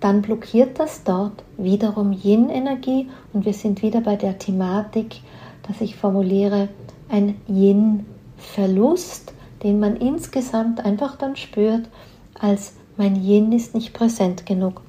dann 0.00 0.22
blockiert 0.22 0.78
das 0.78 1.04
dort 1.04 1.44
wiederum 1.58 2.12
Yin-Energie 2.12 3.08
und 3.32 3.44
wir 3.44 3.52
sind 3.52 3.82
wieder 3.82 4.00
bei 4.00 4.16
der 4.16 4.38
Thematik, 4.38 5.20
dass 5.68 5.80
ich 5.80 5.96
formuliere, 5.96 6.68
ein 7.08 7.36
Yin-Verlust, 7.48 9.34
den 9.62 9.78
man 9.78 9.96
insgesamt 9.96 10.84
einfach 10.84 11.16
dann 11.16 11.36
spürt, 11.36 11.88
als 12.38 12.74
mein 13.00 13.16
Yin 13.16 13.50
ist 13.52 13.74
nicht 13.74 13.94
präsent 13.94 14.44
genug. 14.44 14.82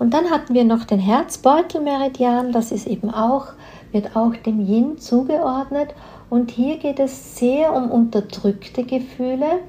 Und 0.00 0.12
dann 0.12 0.28
hatten 0.28 0.54
wir 0.54 0.64
noch 0.64 0.82
den 0.82 0.98
Herzbeutelmeridian, 0.98 2.50
das 2.50 2.72
ist 2.72 2.88
eben 2.88 3.10
auch, 3.10 3.52
wird 3.92 4.16
auch 4.16 4.34
dem 4.34 4.58
Yin 4.66 4.98
zugeordnet. 4.98 5.94
Und 6.28 6.50
hier 6.50 6.78
geht 6.78 6.98
es 6.98 7.36
sehr 7.36 7.72
um 7.72 7.92
unterdrückte 7.92 8.82
Gefühle, 8.82 9.60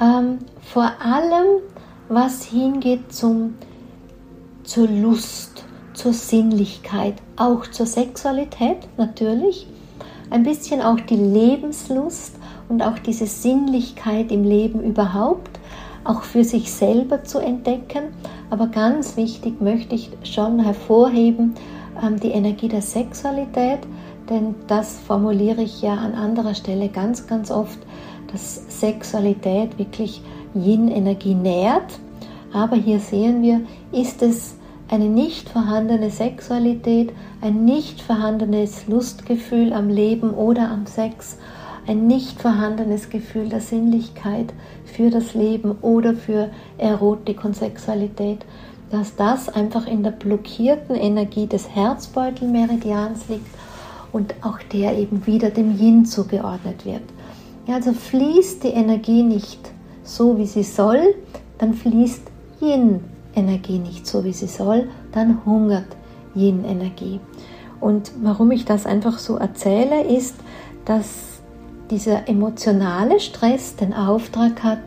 ähm, 0.00 0.38
vor 0.62 0.90
allem 1.04 1.60
was 2.08 2.42
hingeht 2.42 3.12
zum, 3.12 3.56
zur 4.64 4.88
Lust, 4.88 5.62
zur 5.92 6.14
Sinnlichkeit, 6.14 7.16
auch 7.36 7.66
zur 7.66 7.84
Sexualität 7.84 8.78
natürlich, 8.96 9.66
ein 10.30 10.42
bisschen 10.42 10.80
auch 10.80 11.00
die 11.00 11.16
Lebenslust 11.16 12.36
und 12.70 12.82
auch 12.82 12.98
diese 12.98 13.26
Sinnlichkeit 13.26 14.32
im 14.32 14.44
Leben 14.44 14.82
überhaupt, 14.82 15.51
auch 16.04 16.22
für 16.22 16.44
sich 16.44 16.72
selber 16.72 17.24
zu 17.24 17.38
entdecken. 17.38 18.14
Aber 18.50 18.66
ganz 18.66 19.16
wichtig 19.16 19.60
möchte 19.60 19.94
ich 19.94 20.10
schon 20.24 20.58
hervorheben, 20.60 21.54
ähm, 22.02 22.18
die 22.18 22.30
Energie 22.30 22.68
der 22.68 22.82
Sexualität, 22.82 23.80
denn 24.28 24.54
das 24.66 24.98
formuliere 25.00 25.62
ich 25.62 25.82
ja 25.82 25.94
an 25.94 26.14
anderer 26.14 26.54
Stelle 26.54 26.88
ganz, 26.88 27.26
ganz 27.26 27.50
oft, 27.50 27.78
dass 28.32 28.80
Sexualität 28.80 29.78
wirklich 29.78 30.22
Yin-Energie 30.54 31.34
nährt. 31.34 31.98
Aber 32.52 32.76
hier 32.76 33.00
sehen 33.00 33.42
wir, 33.42 33.60
ist 33.92 34.22
es 34.22 34.56
eine 34.88 35.06
nicht 35.06 35.48
vorhandene 35.48 36.10
Sexualität, 36.10 37.12
ein 37.40 37.64
nicht 37.64 38.00
vorhandenes 38.02 38.86
Lustgefühl 38.86 39.72
am 39.72 39.88
Leben 39.88 40.30
oder 40.30 40.70
am 40.70 40.86
Sex, 40.86 41.38
ein 41.86 42.06
nicht 42.06 42.40
vorhandenes 42.40 43.10
Gefühl 43.10 43.48
der 43.48 43.60
Sinnlichkeit 43.60 44.52
für 44.84 45.10
das 45.10 45.34
Leben 45.34 45.72
oder 45.82 46.14
für 46.14 46.50
Erotik 46.78 47.44
und 47.44 47.56
Sexualität, 47.56 48.44
dass 48.90 49.16
das 49.16 49.48
einfach 49.48 49.86
in 49.86 50.02
der 50.02 50.10
blockierten 50.10 50.94
Energie 50.94 51.46
des 51.46 51.68
Herzbeutelmeridians 51.74 53.28
liegt 53.28 53.46
und 54.12 54.34
auch 54.42 54.58
der 54.72 54.96
eben 54.98 55.26
wieder 55.26 55.50
dem 55.50 55.78
Yin 55.78 56.04
zugeordnet 56.04 56.84
wird. 56.84 57.02
Also 57.66 57.92
fließt 57.92 58.64
die 58.64 58.68
Energie 58.68 59.22
nicht 59.22 59.70
so, 60.04 60.36
wie 60.36 60.46
sie 60.46 60.64
soll, 60.64 61.14
dann 61.58 61.74
fließt 61.74 62.22
Yin-Energie 62.60 63.78
nicht 63.78 64.06
so, 64.06 64.24
wie 64.24 64.32
sie 64.32 64.46
soll, 64.46 64.88
dann 65.12 65.44
hungert 65.46 65.96
Yin-Energie. 66.34 67.20
Und 67.80 68.12
warum 68.22 68.50
ich 68.50 68.64
das 68.64 68.84
einfach 68.84 69.18
so 69.18 69.36
erzähle, 69.36 70.04
ist, 70.04 70.36
dass 70.84 71.31
dieser 71.92 72.26
emotionale 72.26 73.20
Stress 73.20 73.76
den 73.76 73.92
Auftrag 73.92 74.62
hat, 74.62 74.80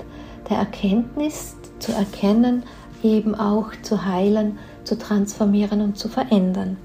der 0.49 0.57
Erkenntnis 0.57 1.55
zu 1.77 1.91
erkennen, 1.91 2.63
eben 3.03 3.35
auch 3.35 3.67
zu 3.83 4.05
heilen, 4.05 4.57
zu 4.85 4.97
transformieren 4.97 5.81
und 5.81 5.99
zu 5.99 6.09
verändern. 6.09 6.77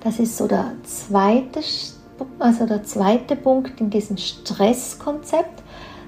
Das 0.00 0.18
ist 0.18 0.36
so 0.36 0.48
der 0.48 0.72
zweite, 0.82 1.60
also 2.40 2.66
der 2.66 2.82
zweite 2.82 3.36
Punkt 3.36 3.80
in 3.80 3.90
diesem 3.90 4.16
Stresskonzept. 4.16 5.62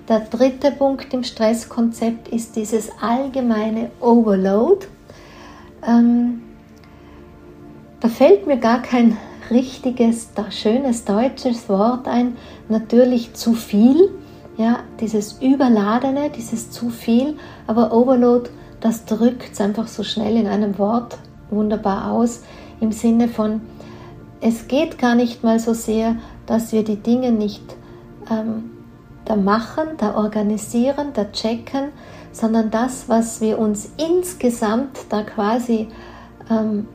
Der 0.08 0.18
dritte 0.18 0.72
Punkt 0.72 1.14
im 1.14 1.22
Stresskonzept 1.22 2.28
ist 2.28 2.56
dieses 2.56 2.90
allgemeine 3.00 3.92
Overload. 4.00 4.86
Ähm, 5.86 6.42
da 8.00 8.08
fällt 8.08 8.48
mir 8.48 8.56
gar 8.56 8.82
kein 8.82 9.16
richtiges, 9.50 10.30
schönes 10.50 11.04
deutsches 11.04 11.68
Wort 11.68 12.06
ein. 12.08 12.36
Natürlich 12.68 13.34
zu 13.34 13.54
viel, 13.54 14.10
ja, 14.56 14.80
dieses 15.00 15.40
Überladene, 15.40 16.30
dieses 16.30 16.70
zu 16.70 16.90
viel, 16.90 17.36
aber 17.66 17.92
Overload, 17.92 18.50
das 18.80 19.04
drückt 19.04 19.52
es 19.52 19.60
einfach 19.60 19.88
so 19.88 20.02
schnell 20.02 20.36
in 20.36 20.46
einem 20.46 20.78
Wort 20.78 21.18
wunderbar 21.50 22.10
aus 22.10 22.42
im 22.80 22.92
Sinne 22.92 23.28
von, 23.28 23.60
es 24.40 24.66
geht 24.66 24.98
gar 24.98 25.14
nicht 25.14 25.44
mal 25.44 25.60
so 25.60 25.72
sehr, 25.72 26.16
dass 26.46 26.72
wir 26.72 26.82
die 26.82 26.96
Dinge 26.96 27.30
nicht 27.30 27.62
ähm, 28.28 28.70
da 29.24 29.36
machen, 29.36 29.90
da 29.98 30.16
organisieren, 30.16 31.08
da 31.14 31.26
checken, 31.26 31.90
sondern 32.32 32.70
das, 32.70 33.08
was 33.08 33.40
wir 33.40 33.58
uns 33.58 33.92
insgesamt 33.98 34.98
da 35.10 35.22
quasi 35.22 35.88
ähm, 36.50 36.88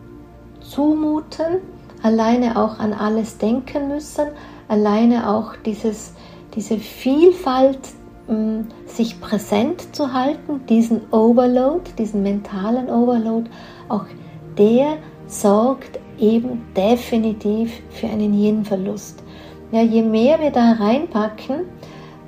zumuten, 0.60 1.62
alleine 2.08 2.58
auch 2.58 2.80
an 2.80 2.94
alles 2.94 3.38
denken 3.38 3.90
müssen, 3.90 4.28
alleine 4.70 5.30
auch 5.30 5.56
dieses, 5.66 6.14
diese 6.56 6.78
Vielfalt 6.78 7.80
ähm, 8.30 8.68
sich 8.86 9.20
präsent 9.20 9.94
zu 9.96 10.14
halten, 10.14 10.66
diesen 10.68 11.02
Overload, 11.12 11.92
diesen 11.98 12.24
mentalen 12.24 12.90
Overload, 12.90 13.50
auch 13.90 14.06
der 14.58 14.98
sorgt 15.28 16.00
eben 16.18 16.66
definitiv 16.76 17.82
für 17.90 18.08
einen 18.08 18.34
Yin-Verlust. 18.34 19.22
Ja, 19.72 19.82
je 19.82 20.02
mehr 20.02 20.40
wir 20.40 20.52
da 20.52 20.74
reinpacken, 20.74 21.66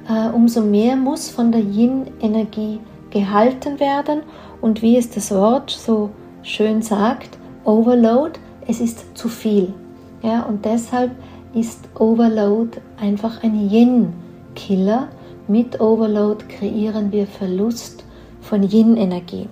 äh, 0.10 0.30
umso 0.30 0.62
mehr 0.62 0.98
muss 0.98 1.30
von 1.30 1.54
der 1.54 1.62
Yin-Energie 1.62 2.82
gehalten 3.12 3.80
werden 3.80 4.24
und 4.62 4.82
wie 4.82 4.98
es 4.98 5.10
das 5.10 5.32
Wort 5.32 5.72
so 5.72 6.10
schön 6.44 6.82
sagt, 6.82 7.38
Overload, 7.63 8.39
es 8.69 8.79
ist 8.79 9.17
zu 9.17 9.27
viel. 9.27 9.73
Ja, 10.21 10.43
und 10.43 10.63
deshalb 10.63 11.12
ist 11.55 11.79
Overload 11.95 12.79
einfach 13.01 13.43
ein 13.43 13.69
Yin-Killer. 13.69 15.08
Mit 15.47 15.82
Overload 15.82 16.45
kreieren 16.45 17.12
wir 17.12 17.25
Verlust 17.25 18.03
von 18.41 18.62
Yin-Energie. 18.62 19.49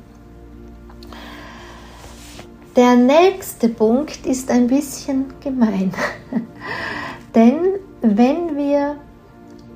Der 2.75 2.95
nächste 2.95 3.69
Punkt 3.69 4.23
ist 4.27 4.51
ein 4.51 4.67
bisschen 4.67 5.25
gemein. 5.39 5.91
Denn 7.35 7.57
wenn 8.01 8.55
wir 8.55 8.97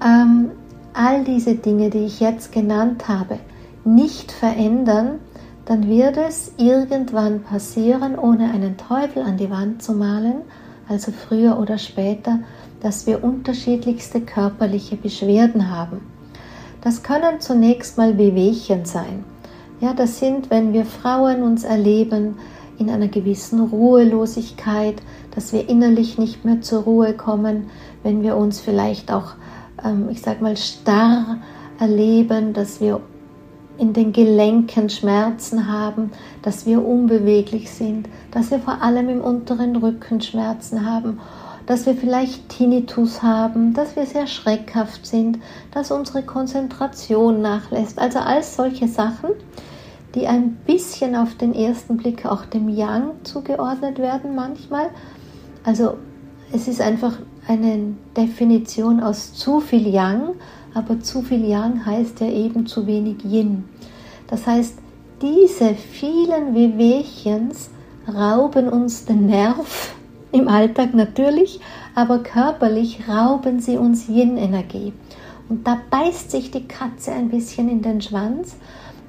ähm, 0.06 0.52
all 0.94 1.24
diese 1.24 1.56
Dinge, 1.56 1.90
die 1.90 2.06
ich 2.06 2.20
jetzt 2.20 2.52
genannt 2.52 3.08
habe, 3.08 3.40
nicht 3.86 4.32
verändern, 4.32 5.20
dann 5.66 5.88
wird 5.88 6.18
es 6.18 6.52
irgendwann 6.58 7.44
passieren, 7.44 8.18
ohne 8.18 8.52
einen 8.52 8.78
Teufel 8.78 9.24
an 9.24 9.38
die 9.38 9.50
Wand 9.50 9.82
zu 9.84 9.94
malen, 9.94 10.42
also 10.88 11.12
früher 11.12 11.60
oder 11.60 11.78
später, 11.78 12.40
dass 12.82 13.06
wir 13.06 13.24
unterschiedlichste 13.24 14.22
körperliche 14.22 14.96
Beschwerden 14.96 15.70
haben. 15.70 16.02
Das 16.82 17.04
können 17.04 17.40
zunächst 17.40 17.98
mal 17.98 18.18
Wehwehchen 18.18 18.86
sein. 18.86 19.24
Ja, 19.80 19.94
das 19.94 20.20
sind, 20.20 20.50
wenn 20.50 20.74
wir 20.74 20.86
Frauen 20.86 21.44
uns 21.44 21.64
erleben 21.64 22.38
in 22.78 22.90
einer 22.90 23.08
gewissen 23.08 23.60
Ruhelosigkeit, 23.60 24.96
dass 25.36 25.54
wir 25.54 25.70
innerlich 25.70 26.18
nicht 26.18 26.44
mehr 26.44 26.62
zur 26.62 26.84
Ruhe 26.84 27.14
kommen, 27.14 27.70
wenn 28.04 28.24
wir 28.24 28.36
uns 28.36 28.60
vielleicht 28.60 29.12
auch, 29.12 29.34
ähm, 29.84 30.10
ich 30.10 30.22
sag 30.22 30.42
mal, 30.42 30.58
starr 30.58 31.38
erleben, 31.80 32.54
dass 32.54 32.82
wir 32.82 33.02
in 33.82 33.94
den 33.94 34.14
Gelenken 34.14 34.92
Schmerzen 34.92 35.68
haben, 35.68 36.12
dass 36.44 36.68
wir 36.68 36.86
unbeweglich 36.86 37.72
sind, 37.72 38.08
dass 38.30 38.52
wir 38.52 38.60
vor 38.60 38.84
allem 38.84 39.10
im 39.10 39.22
unteren 39.22 39.76
Rücken 39.76 40.22
Schmerzen 40.22 40.86
haben, 40.86 41.20
dass 41.66 41.88
wir 41.88 41.96
vielleicht 41.96 42.48
Tinnitus 42.50 43.24
haben, 43.24 43.74
dass 43.74 43.96
wir 43.96 44.06
sehr 44.06 44.28
schreckhaft 44.28 45.08
sind, 45.08 45.40
dass 45.74 45.90
unsere 45.90 46.22
Konzentration 46.22 47.42
nachlässt. 47.42 47.98
Also 47.98 48.20
all 48.20 48.44
solche 48.44 48.88
Sachen, 48.88 49.32
die 50.14 50.28
ein 50.28 50.58
bisschen 50.68 51.16
auf 51.16 51.34
den 51.36 51.56
ersten 51.56 51.98
Blick 51.98 52.28
auch 52.28 52.46
dem 52.46 52.70
Yang 52.70 53.14
zugeordnet 53.24 53.98
werden 53.98 54.36
manchmal. 54.36 54.92
Also 55.64 55.98
es 56.52 56.68
ist 56.68 56.82
einfach 56.82 57.18
eine 57.48 57.96
Definition 58.16 59.00
aus 59.00 59.34
zu 59.34 59.60
viel 59.60 59.88
Yang 59.88 60.36
aber 60.74 61.00
zu 61.02 61.22
viel 61.22 61.46
Yang 61.46 61.86
heißt 61.86 62.22
ja 62.22 62.28
eben 62.28 62.66
zu 62.66 62.88
wenig 62.88 63.24
Yin. 63.26 63.66
Das 64.28 64.48
heißt, 64.48 64.78
diese 65.22 65.76
vielen 65.76 66.56
Wehwehchens 66.56 67.70
rauben 68.12 68.70
uns 68.70 69.06
den 69.06 69.28
Nerv 69.28 69.96
im 70.32 70.48
Alltag 70.48 70.94
natürlich, 70.94 71.60
aber 71.94 72.20
körperlich 72.20 73.08
rauben 73.08 73.60
sie 73.60 73.78
uns 73.78 74.08
Yin-Energie. 74.08 74.94
Und 75.50 75.68
da 75.68 75.78
beißt 75.90 76.32
sich 76.32 76.52
die 76.52 76.68
Katze 76.68 77.12
ein 77.12 77.30
bisschen 77.30 77.68
in 77.70 77.82
den 77.82 78.02
Schwanz. 78.02 78.56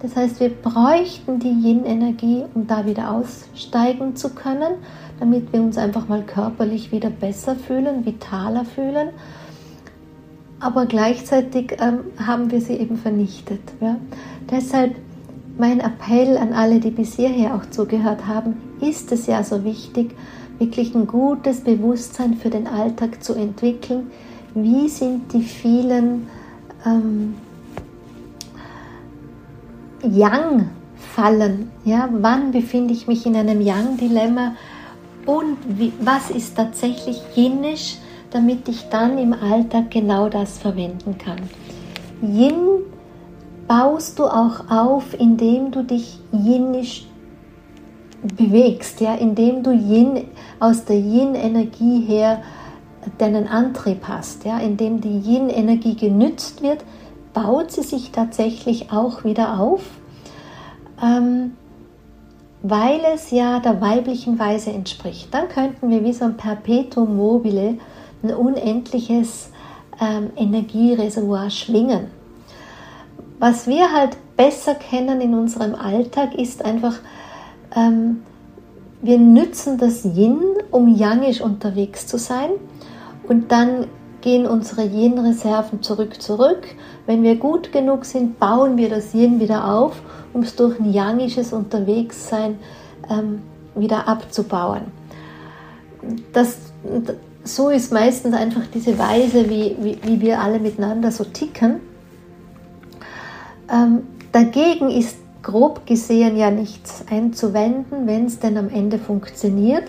Das 0.01 0.16
heißt, 0.16 0.40
wir 0.40 0.48
bräuchten 0.48 1.38
die 1.38 1.53
Yin-Energie, 1.53 2.42
um 2.55 2.66
da 2.66 2.85
wieder 2.85 3.12
aussteigen 3.12 4.16
zu 4.16 4.31
können, 4.31 4.75
damit 5.20 5.53
wir 5.53 5.61
uns 5.61 5.79
einfach 5.79 6.09
mal 6.09 6.25
körperlich 6.25 6.90
wieder 6.90 7.11
besser 7.11 7.55
fühlen, 7.55 8.05
vitaler 8.05 8.64
fühlen 8.64 9.11
aber 10.62 10.87
gleichzeitig 10.87 11.77
ähm, 11.81 12.05
haben 12.25 12.53
wir 12.53 12.61
sie 12.61 12.75
eben 12.75 12.96
vernichtet. 12.96 13.61
Ja? 13.81 13.96
Deshalb 14.48 14.94
mein 15.59 15.81
Appell 15.81 16.38
an 16.38 16.53
alle, 16.53 16.79
die 16.79 16.90
bis 16.90 17.16
hierher 17.16 17.57
auch 17.57 17.68
zugehört 17.70 18.27
haben, 18.27 18.55
ist 18.81 19.11
es 19.11 19.27
ja 19.27 19.42
so 19.42 19.64
wichtig, 19.64 20.14
wirklich 20.59 20.94
ein 20.94 21.09
gutes 21.09 21.62
Bewusstsein 21.62 22.35
für 22.35 22.48
den 22.48 22.68
Alltag 22.68 23.25
zu 23.25 23.35
entwickeln. 23.35 24.11
Wie 24.55 24.88
sind 24.88 25.33
die 25.33 25.42
vielen 25.42 26.29
ähm, 26.87 27.35
Yang-Fallen? 30.05 31.72
Ja? 31.85 32.09
Wann 32.12 32.53
befinde 32.53 32.94
ich 32.94 33.09
mich 33.09 33.27
in 33.27 33.35
einem 33.35 33.61
Yang-Dilemma? 33.61 34.55
Und 35.27 35.57
wie, 35.66 35.92
was 36.01 36.31
ist 36.31 36.57
tatsächlich 36.57 37.20
jenisch? 37.35 37.98
Damit 38.32 38.68
ich 38.68 38.88
dann 38.88 39.18
im 39.18 39.32
Alltag 39.32 39.90
genau 39.90 40.28
das 40.28 40.58
verwenden 40.58 41.18
kann. 41.18 41.38
Yin 42.22 42.84
baust 43.68 44.18
du 44.18 44.24
auch 44.24 44.70
auf, 44.70 45.18
indem 45.18 45.70
du 45.70 45.82
dich 45.82 46.18
yinisch 46.32 47.06
bewegst, 48.36 49.00
ja, 49.00 49.14
indem 49.14 49.62
du 49.62 49.72
Yin 49.72 50.24
aus 50.60 50.84
der 50.84 50.96
Yin-Energie 50.98 52.04
her 52.06 52.42
deinen 53.18 53.48
Antrieb 53.48 54.06
hast, 54.06 54.44
ja, 54.44 54.58
indem 54.58 55.00
die 55.00 55.18
Yin-Energie 55.18 55.96
genützt 55.96 56.62
wird, 56.62 56.84
baut 57.34 57.72
sie 57.72 57.82
sich 57.82 58.12
tatsächlich 58.12 58.92
auch 58.92 59.24
wieder 59.24 59.58
auf, 59.58 59.82
ähm, 61.02 61.56
weil 62.62 63.00
es 63.12 63.32
ja 63.32 63.58
der 63.58 63.80
weiblichen 63.80 64.38
Weise 64.38 64.70
entspricht. 64.70 65.34
Dann 65.34 65.48
könnten 65.48 65.90
wir 65.90 66.04
wie 66.04 66.12
so 66.12 66.26
ein 66.26 66.36
Perpetuum 66.36 67.16
mobile 67.16 67.78
ein 68.22 68.35
unendliches 68.35 69.50
ähm, 70.00 70.30
Energiereservoir 70.37 71.50
schwingen. 71.50 72.06
Was 73.38 73.66
wir 73.66 73.92
halt 73.92 74.16
besser 74.37 74.74
kennen 74.74 75.20
in 75.20 75.35
unserem 75.35 75.74
Alltag 75.74 76.35
ist 76.35 76.64
einfach, 76.64 76.94
ähm, 77.74 78.22
wir 79.00 79.18
nützen 79.18 79.78
das 79.78 80.04
Yin, 80.04 80.40
um 80.70 80.94
yangisch 80.94 81.40
unterwegs 81.40 82.06
zu 82.06 82.18
sein 82.18 82.50
und 83.28 83.50
dann 83.50 83.87
gehen 84.20 84.46
unsere 84.46 84.85
Yin-Reserven 84.85 85.82
zurück 85.82 86.22
zurück. 86.22 86.62
Wenn 87.06 87.24
wir 87.24 87.37
gut 87.37 87.72
genug 87.72 88.04
sind, 88.04 88.38
bauen 88.38 88.76
wir 88.76 88.88
das 88.88 89.12
Yin 89.12 89.40
wieder 89.40 89.74
auf, 89.74 90.00
um 90.32 90.42
es 90.42 90.54
durch 90.54 90.78
ein 90.78 90.92
yangisches 90.92 91.52
Unterwegssein 91.52 92.58
ähm, 93.11 93.42
wieder 93.74 94.06
abzubauen. 94.06 94.82
Das, 96.32 96.58
so 97.44 97.70
ist 97.70 97.92
meistens 97.92 98.35
einfach 98.35 98.62
diese 98.72 98.98
Weise, 98.98 99.48
wie, 99.48 99.77
wie, 99.81 99.98
wie 100.02 100.21
wir 100.21 100.40
alle 100.40 100.58
miteinander 100.58 101.10
so 101.10 101.25
ticken. 101.25 101.81
Ähm, 103.73 104.02
dagegen 104.31 104.90
ist 104.90 105.16
grob 105.42 105.87
gesehen 105.87 106.37
ja 106.37 106.50
nichts 106.50 107.04
einzuwenden, 107.10 108.06
wenn 108.06 108.27
es 108.27 108.38
denn 108.38 108.56
am 108.56 108.69
Ende 108.69 108.98
funktioniert. 108.98 109.85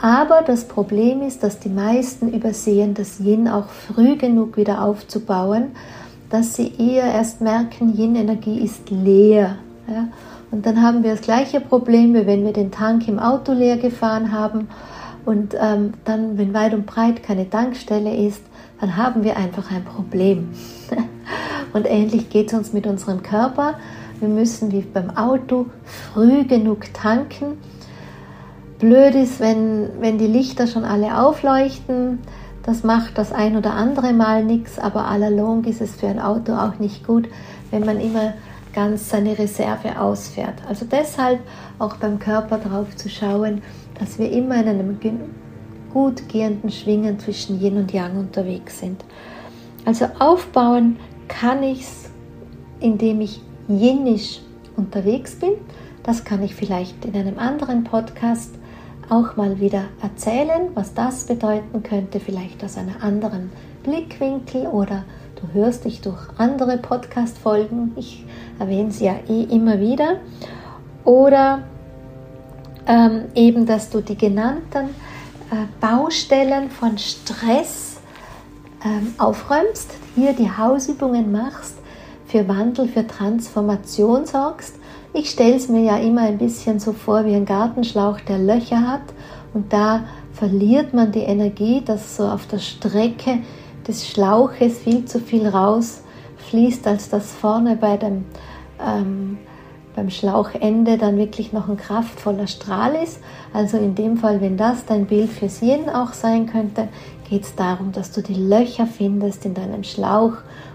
Aber 0.00 0.42
das 0.46 0.64
Problem 0.64 1.22
ist, 1.22 1.42
dass 1.42 1.58
die 1.58 1.68
meisten 1.68 2.32
übersehen, 2.32 2.94
das 2.94 3.18
Yin 3.18 3.48
auch 3.48 3.68
früh 3.68 4.16
genug 4.16 4.56
wieder 4.56 4.84
aufzubauen, 4.84 5.72
dass 6.30 6.54
sie 6.54 6.72
eher 6.78 7.12
erst 7.12 7.40
merken, 7.40 7.96
Yin-Energie 7.96 8.60
ist 8.60 8.90
leer. 8.90 9.56
Ja? 9.88 10.08
Und 10.52 10.66
dann 10.66 10.80
haben 10.80 11.02
wir 11.02 11.12
das 11.12 11.22
gleiche 11.22 11.60
Problem, 11.60 12.14
wie 12.14 12.26
wenn 12.26 12.44
wir 12.44 12.52
den 12.52 12.70
Tank 12.70 13.08
im 13.08 13.18
Auto 13.18 13.52
leer 13.52 13.76
gefahren 13.76 14.30
haben 14.30 14.68
und 15.24 15.54
ähm, 15.58 15.94
dann, 16.04 16.38
wenn 16.38 16.54
weit 16.54 16.74
und 16.74 16.86
breit 16.86 17.22
keine 17.22 17.48
Tankstelle 17.48 18.14
ist, 18.14 18.42
dann 18.80 18.96
haben 18.96 19.24
wir 19.24 19.36
einfach 19.36 19.70
ein 19.70 19.84
Problem. 19.84 20.50
und 21.72 21.86
ähnlich 21.86 22.30
geht 22.30 22.48
es 22.48 22.58
uns 22.58 22.72
mit 22.72 22.86
unserem 22.86 23.22
Körper. 23.22 23.74
Wir 24.20 24.28
müssen 24.28 24.72
wie 24.72 24.80
beim 24.80 25.10
Auto 25.10 25.66
früh 25.84 26.44
genug 26.44 26.92
tanken. 26.92 27.58
Blöd 28.78 29.14
ist, 29.14 29.40
wenn, 29.40 29.88
wenn 30.00 30.18
die 30.18 30.26
Lichter 30.26 30.66
schon 30.66 30.84
alle 30.84 31.20
aufleuchten. 31.20 32.20
Das 32.62 32.84
macht 32.84 33.18
das 33.18 33.32
ein 33.32 33.56
oder 33.56 33.72
andere 33.72 34.12
Mal 34.12 34.44
nichts, 34.44 34.78
aber 34.78 35.06
la 35.18 35.28
longue 35.28 35.70
ist 35.70 35.80
es 35.80 35.96
für 35.96 36.06
ein 36.06 36.20
Auto 36.20 36.52
auch 36.52 36.78
nicht 36.78 37.06
gut, 37.06 37.28
wenn 37.70 37.84
man 37.84 37.98
immer 37.98 38.34
ganz 38.74 39.08
seine 39.08 39.38
Reserve 39.38 39.98
ausfährt. 39.98 40.54
Also 40.68 40.84
deshalb 40.84 41.40
auch 41.78 41.96
beim 41.96 42.18
Körper 42.18 42.58
drauf 42.58 42.94
zu 42.94 43.08
schauen, 43.08 43.62
dass 43.98 44.18
wir 44.18 44.30
immer 44.30 44.56
in 44.60 44.68
einem 44.68 44.98
gut 45.92 46.28
gehenden 46.28 46.70
Schwingen 46.70 47.18
zwischen 47.18 47.60
Yin 47.60 47.76
und 47.76 47.92
Yang 47.92 48.18
unterwegs 48.18 48.80
sind. 48.80 49.04
Also 49.84 50.06
aufbauen 50.18 50.96
kann 51.28 51.62
ich 51.62 51.80
es, 51.80 52.10
indem 52.80 53.20
ich 53.20 53.40
yinisch 53.68 54.40
unterwegs 54.76 55.36
bin. 55.36 55.52
Das 56.02 56.24
kann 56.24 56.42
ich 56.42 56.54
vielleicht 56.54 57.04
in 57.04 57.14
einem 57.14 57.38
anderen 57.38 57.84
Podcast 57.84 58.54
auch 59.10 59.36
mal 59.36 59.60
wieder 59.60 59.84
erzählen, 60.02 60.68
was 60.74 60.94
das 60.94 61.24
bedeuten 61.24 61.82
könnte, 61.82 62.20
vielleicht 62.20 62.62
aus 62.62 62.76
einem 62.76 62.94
anderen 63.00 63.50
Blickwinkel 63.82 64.66
oder 64.66 65.04
du 65.36 65.52
hörst 65.54 65.84
dich 65.84 66.00
durch 66.00 66.18
andere 66.36 66.76
Podcast-Folgen. 66.78 67.92
Ich 67.96 68.24
erwähne 68.58 68.90
sie 68.90 69.06
ja 69.06 69.16
eh 69.28 69.44
immer 69.44 69.80
wieder. 69.80 70.16
Oder 71.04 71.62
ähm, 72.88 73.26
eben, 73.34 73.66
dass 73.66 73.90
du 73.90 74.00
die 74.00 74.16
genannten 74.16 74.88
äh, 75.50 75.66
Baustellen 75.80 76.70
von 76.70 76.98
Stress 76.98 77.98
ähm, 78.84 79.14
aufräumst, 79.18 79.92
hier 80.14 80.32
die 80.32 80.50
Hausübungen 80.50 81.30
machst, 81.30 81.74
für 82.26 82.48
Wandel, 82.48 82.88
für 82.88 83.06
Transformation 83.06 84.26
sorgst. 84.26 84.74
Ich 85.12 85.30
stelle 85.30 85.56
es 85.56 85.68
mir 85.68 85.82
ja 85.82 85.96
immer 85.98 86.22
ein 86.22 86.38
bisschen 86.38 86.80
so 86.80 86.92
vor 86.92 87.24
wie 87.24 87.34
ein 87.34 87.46
Gartenschlauch, 87.46 88.20
der 88.20 88.38
Löcher 88.38 88.86
hat 88.86 89.02
und 89.54 89.72
da 89.72 90.04
verliert 90.32 90.94
man 90.94 91.12
die 91.12 91.20
Energie, 91.20 91.82
dass 91.84 92.16
so 92.16 92.24
auf 92.24 92.46
der 92.46 92.58
Strecke 92.58 93.38
des 93.86 94.06
Schlauches 94.06 94.78
viel 94.78 95.04
zu 95.06 95.18
viel 95.18 95.48
rausfließt, 95.48 96.86
als 96.86 97.08
das 97.08 97.32
vorne 97.32 97.76
bei 97.76 97.96
dem 97.96 98.24
ähm, 98.80 99.38
beim 99.98 100.10
Schlauchende 100.10 100.96
dann 100.96 101.18
wirklich 101.18 101.52
noch 101.52 101.68
ein 101.68 101.76
kraftvoller 101.76 102.46
Strahl 102.46 102.94
ist. 102.94 103.18
Also 103.52 103.78
in 103.78 103.96
dem 103.96 104.16
Fall, 104.16 104.40
wenn 104.40 104.56
das 104.56 104.86
dein 104.86 105.06
Bild 105.06 105.28
fürs 105.28 105.60
Yin 105.60 105.90
auch 105.90 106.12
sein 106.12 106.46
könnte, 106.46 106.86
geht 107.28 107.42
es 107.42 107.56
darum, 107.56 107.90
dass 107.90 108.12
du 108.12 108.22
die 108.22 108.34
Löcher 108.34 108.86
findest 108.86 109.44
in 109.44 109.54
deinem 109.54 109.82
Schlauch, 109.82 110.34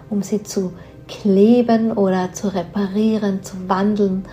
um 0.10 0.24
sie 0.24 0.44
zu 0.44 0.74
kleben 1.08 1.94
oder 1.94 2.34
zu 2.34 2.54
reparieren, 2.54 3.44
zu 3.44 3.56
wandeln, 3.70 4.26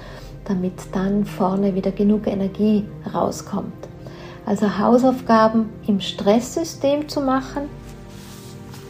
damit 0.45 0.75
dann 0.91 1.25
vorne 1.25 1.77
wieder 1.77 1.93
genug 1.93 2.27
Energie 2.27 2.85
rauskommt. 3.15 3.73
Also 4.45 4.77
Hausaufgaben 4.77 5.69
im 5.87 6.01
Stresssystem 6.01 7.09
zu 7.09 7.21
machen 7.21 7.69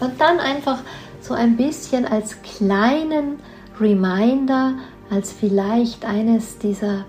und 0.01 0.19
dann 0.19 0.41
einfach 0.41 0.79
so 1.21 1.35
ein 1.35 1.59
bisschen 1.59 2.07
als 2.07 2.41
kleinen 2.41 3.39
Reminder 3.79 4.77
als 5.11 5.33
vielleicht 5.33 6.05
eines 6.05 6.59
dieser 6.59 7.05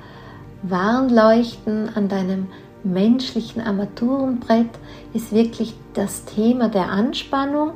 Warnleuchten 0.64 1.89
an 1.95 2.08
deinem 2.08 2.47
menschlichen 2.84 3.62
Armaturenbrett 3.62 4.70
ist 5.14 5.32
wirklich 5.32 5.76
das 5.93 6.26
Thema 6.26 6.70
der 6.70 6.89
Anspannung. 6.89 7.74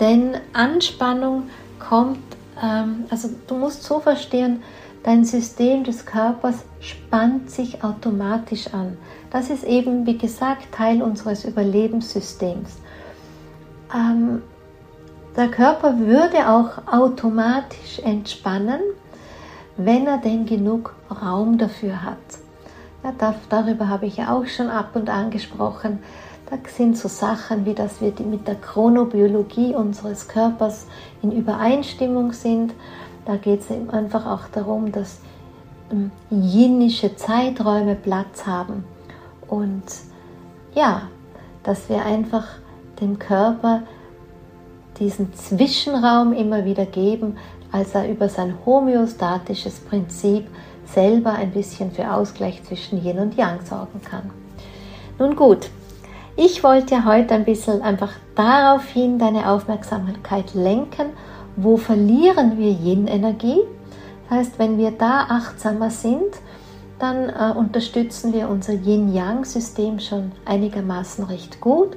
Denn 0.00 0.36
Anspannung 0.52 1.44
kommt, 1.78 2.18
ähm, 2.62 3.04
also 3.10 3.28
du 3.46 3.56
musst 3.56 3.84
so 3.84 4.00
verstehen, 4.00 4.62
dein 5.04 5.24
System 5.24 5.84
des 5.84 6.06
Körpers 6.06 6.64
spannt 6.80 7.50
sich 7.50 7.84
automatisch 7.84 8.72
an. 8.72 8.96
Das 9.30 9.50
ist 9.50 9.64
eben, 9.64 10.06
wie 10.06 10.18
gesagt, 10.18 10.72
Teil 10.72 11.02
unseres 11.02 11.44
Überlebenssystems. 11.44 12.78
Ähm, 13.94 14.42
der 15.36 15.48
Körper 15.48 15.98
würde 15.98 16.48
auch 16.48 16.86
automatisch 16.92 18.00
entspannen, 18.04 18.80
wenn 19.76 20.06
er 20.06 20.18
denn 20.18 20.46
genug 20.46 20.94
Raum 21.10 21.58
dafür 21.58 22.02
hat. 22.02 22.18
Ja, 23.02 23.34
darüber 23.48 23.88
habe 23.88 24.06
ich 24.06 24.18
ja 24.18 24.32
auch 24.34 24.46
schon 24.46 24.68
ab 24.68 24.90
und 24.94 25.10
an 25.10 25.30
gesprochen. 25.30 25.98
Da 26.48 26.56
sind 26.68 26.96
so 26.96 27.08
Sachen 27.08 27.64
wie, 27.64 27.74
dass 27.74 28.00
wir 28.00 28.12
mit 28.24 28.46
der 28.46 28.56
Chronobiologie 28.56 29.74
unseres 29.74 30.28
Körpers 30.28 30.86
in 31.22 31.32
Übereinstimmung 31.32 32.32
sind. 32.32 32.74
Da 33.24 33.36
geht 33.36 33.60
es 33.60 33.70
einfach 33.92 34.26
auch 34.26 34.48
darum, 34.52 34.92
dass 34.92 35.20
ähm, 35.90 36.10
jinische 36.30 37.16
Zeiträume 37.16 37.94
Platz 37.94 38.46
haben. 38.46 38.84
Und 39.48 39.82
ja, 40.74 41.02
dass 41.62 41.88
wir 41.88 42.04
einfach 42.04 42.46
dem 43.00 43.18
Körper 43.18 43.82
diesen 44.98 45.32
Zwischenraum 45.34 46.32
immer 46.32 46.64
wieder 46.64 46.86
geben, 46.86 47.36
als 47.72 47.94
er 47.94 48.08
über 48.08 48.28
sein 48.28 48.54
homöostatisches 48.64 49.80
Prinzip 49.80 50.46
selber 50.84 51.32
ein 51.32 51.50
bisschen 51.50 51.90
für 51.90 52.12
Ausgleich 52.12 52.62
zwischen 52.64 53.02
Yin 53.04 53.18
und 53.18 53.36
Yang 53.36 53.64
sorgen 53.64 54.00
kann. 54.02 54.30
Nun 55.18 55.36
gut, 55.36 55.70
ich 56.36 56.62
wollte 56.62 57.04
heute 57.04 57.34
ein 57.34 57.44
bisschen 57.44 57.82
einfach 57.82 58.12
daraufhin 58.34 59.18
deine 59.18 59.50
Aufmerksamkeit 59.50 60.54
lenken, 60.54 61.10
wo 61.56 61.76
verlieren 61.76 62.58
wir 62.58 62.70
Yin-Energie. 62.70 63.60
Das 64.28 64.38
heißt, 64.38 64.58
wenn 64.58 64.78
wir 64.78 64.92
da 64.92 65.26
achtsamer 65.28 65.90
sind, 65.90 66.40
dann 66.98 67.28
äh, 67.28 67.52
unterstützen 67.56 68.32
wir 68.32 68.48
unser 68.48 68.72
Yin-Yang-System 68.72 69.98
schon 69.98 70.32
einigermaßen 70.44 71.24
recht 71.24 71.60
gut, 71.60 71.96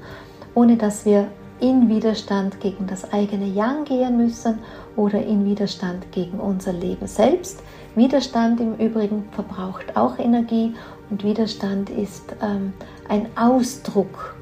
ohne 0.54 0.78
dass 0.78 1.06
wir 1.06 1.28
in 1.60 1.88
Widerstand 1.88 2.60
gegen 2.60 2.88
das 2.88 3.14
eigene 3.14 3.46
Yang 3.46 3.86
gehen 3.86 4.18
müssen 4.18 4.60
oder 4.96 5.24
in 5.24 5.46
Widerstand 5.46 6.12
gegen 6.12 6.40
unser 6.40 6.74
Leben 6.74 7.08
selbst. 7.08 7.62
Widerstand 7.96 8.60
im 8.60 8.76
Übrigen 8.76 9.26
verbraucht 9.32 9.96
auch 9.96 10.18
Energie 10.20 10.74
und 11.10 11.24
Widerstand 11.24 11.90
ist 11.90 12.36
ähm, 12.42 12.74
ein 13.08 13.28
Ausdruck 13.36 14.36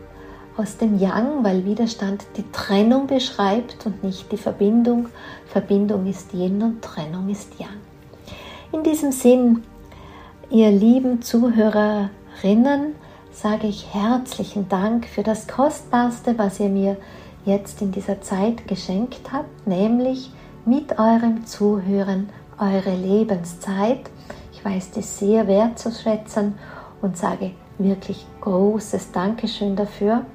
aus 0.56 0.78
dem 0.78 0.99
Yang, 0.99 1.43
weil 1.43 1.66
Widerstand 1.66 2.26
die 2.38 2.49
Trennung 2.51 3.08
beschreibt 3.08 3.86
und 3.86 4.04
nicht 4.04 4.32
die 4.32 4.38
Verbindung. 4.38 5.08
Verbindung 5.47 6.06
ist 6.08 6.34
Yin 6.34 6.62
und 6.62 6.82
Trennung 6.82 7.30
ist 7.30 7.60
Yang. 7.60 7.70
In 8.72 8.84
diesem 8.84 9.12
Sinn, 9.12 9.64
ihr 10.49 10.72
lieben 10.72 11.22
Zuhörerinnen, 11.22 12.95
sage 13.32 13.68
ich 13.68 13.93
herzlichen 13.93 14.70
Dank 14.70 15.08
für 15.08 15.24
das 15.24 15.47
Kostbarste, 15.47 16.38
was 16.38 16.60
ihr 16.60 16.70
mir 16.70 16.97
jetzt 17.45 17.82
in 17.82 17.91
dieser 17.91 18.22
Zeit 18.22 18.68
geschenkt 18.68 19.32
habt, 19.32 19.68
nämlich 19.68 20.32
mit 20.66 20.97
eurem 20.97 21.45
Zuhören 21.45 22.30
eure 22.57 22.95
Lebenszeit. 22.95 24.09
Ich 24.53 24.64
weiß 24.64 24.91
das 24.91 25.20
sehr 25.20 25.47
wertzuschätzen 25.47 26.55
und 27.01 27.18
sage 27.18 27.51
wirklich 27.78 28.26
großes 28.41 29.11
Dankeschön 29.11 29.76
dafür 29.76 30.26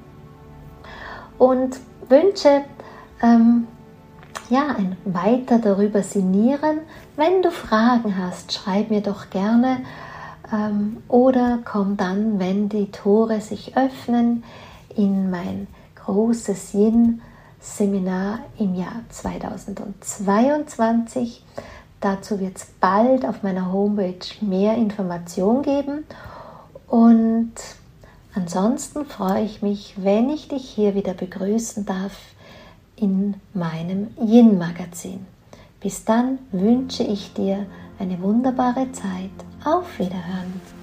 und 1.37 1.79
wünsche 2.07 2.61
ähm, 3.21 3.67
ja 4.49 4.75
ein 4.77 4.97
weiter 5.05 5.57
darüber 5.59 6.03
sinnieren. 6.03 6.79
Wenn 7.15 7.41
du 7.41 7.49
Fragen 7.49 8.17
hast, 8.17 8.53
schreib 8.53 8.91
mir 8.91 9.01
doch 9.01 9.29
gerne 9.29 9.77
ähm, 10.53 10.97
oder 11.07 11.59
komm 11.65 11.97
dann, 11.97 12.39
wenn 12.39 12.69
die 12.69 12.91
Tore 12.91 13.41
sich 13.41 13.75
öffnen, 13.77 14.43
in 14.95 15.29
mein 15.29 15.67
großes 15.95 16.73
Yin-Seminar 17.59 18.39
im 18.57 18.73
Jahr 18.75 19.03
2022. 19.09 21.43
Dazu 21.99 22.39
wird 22.39 22.55
es 22.57 22.65
bald 22.79 23.25
auf 23.25 23.43
meiner 23.43 23.71
Homepage 23.71 24.25
mehr 24.41 24.73
Informationen 24.75 25.61
geben. 25.61 26.05
Und 26.87 27.53
ansonsten 28.33 29.05
freue 29.05 29.43
ich 29.43 29.61
mich, 29.61 29.93
wenn 29.97 30.29
ich 30.29 30.47
dich 30.47 30.67
hier 30.69 30.95
wieder 30.95 31.13
begrüßen 31.13 31.85
darf 31.85 32.17
in 32.95 33.35
meinem 33.53 34.07
Yin-Magazin. 34.19 35.27
Bis 35.81 36.05
dann 36.05 36.39
wünsche 36.51 37.03
ich 37.03 37.33
dir 37.33 37.65
eine 37.99 38.19
wunderbare 38.21 38.91
Zeit. 38.91 39.29
Auf 39.63 39.99
Wiederhören. 39.99 40.78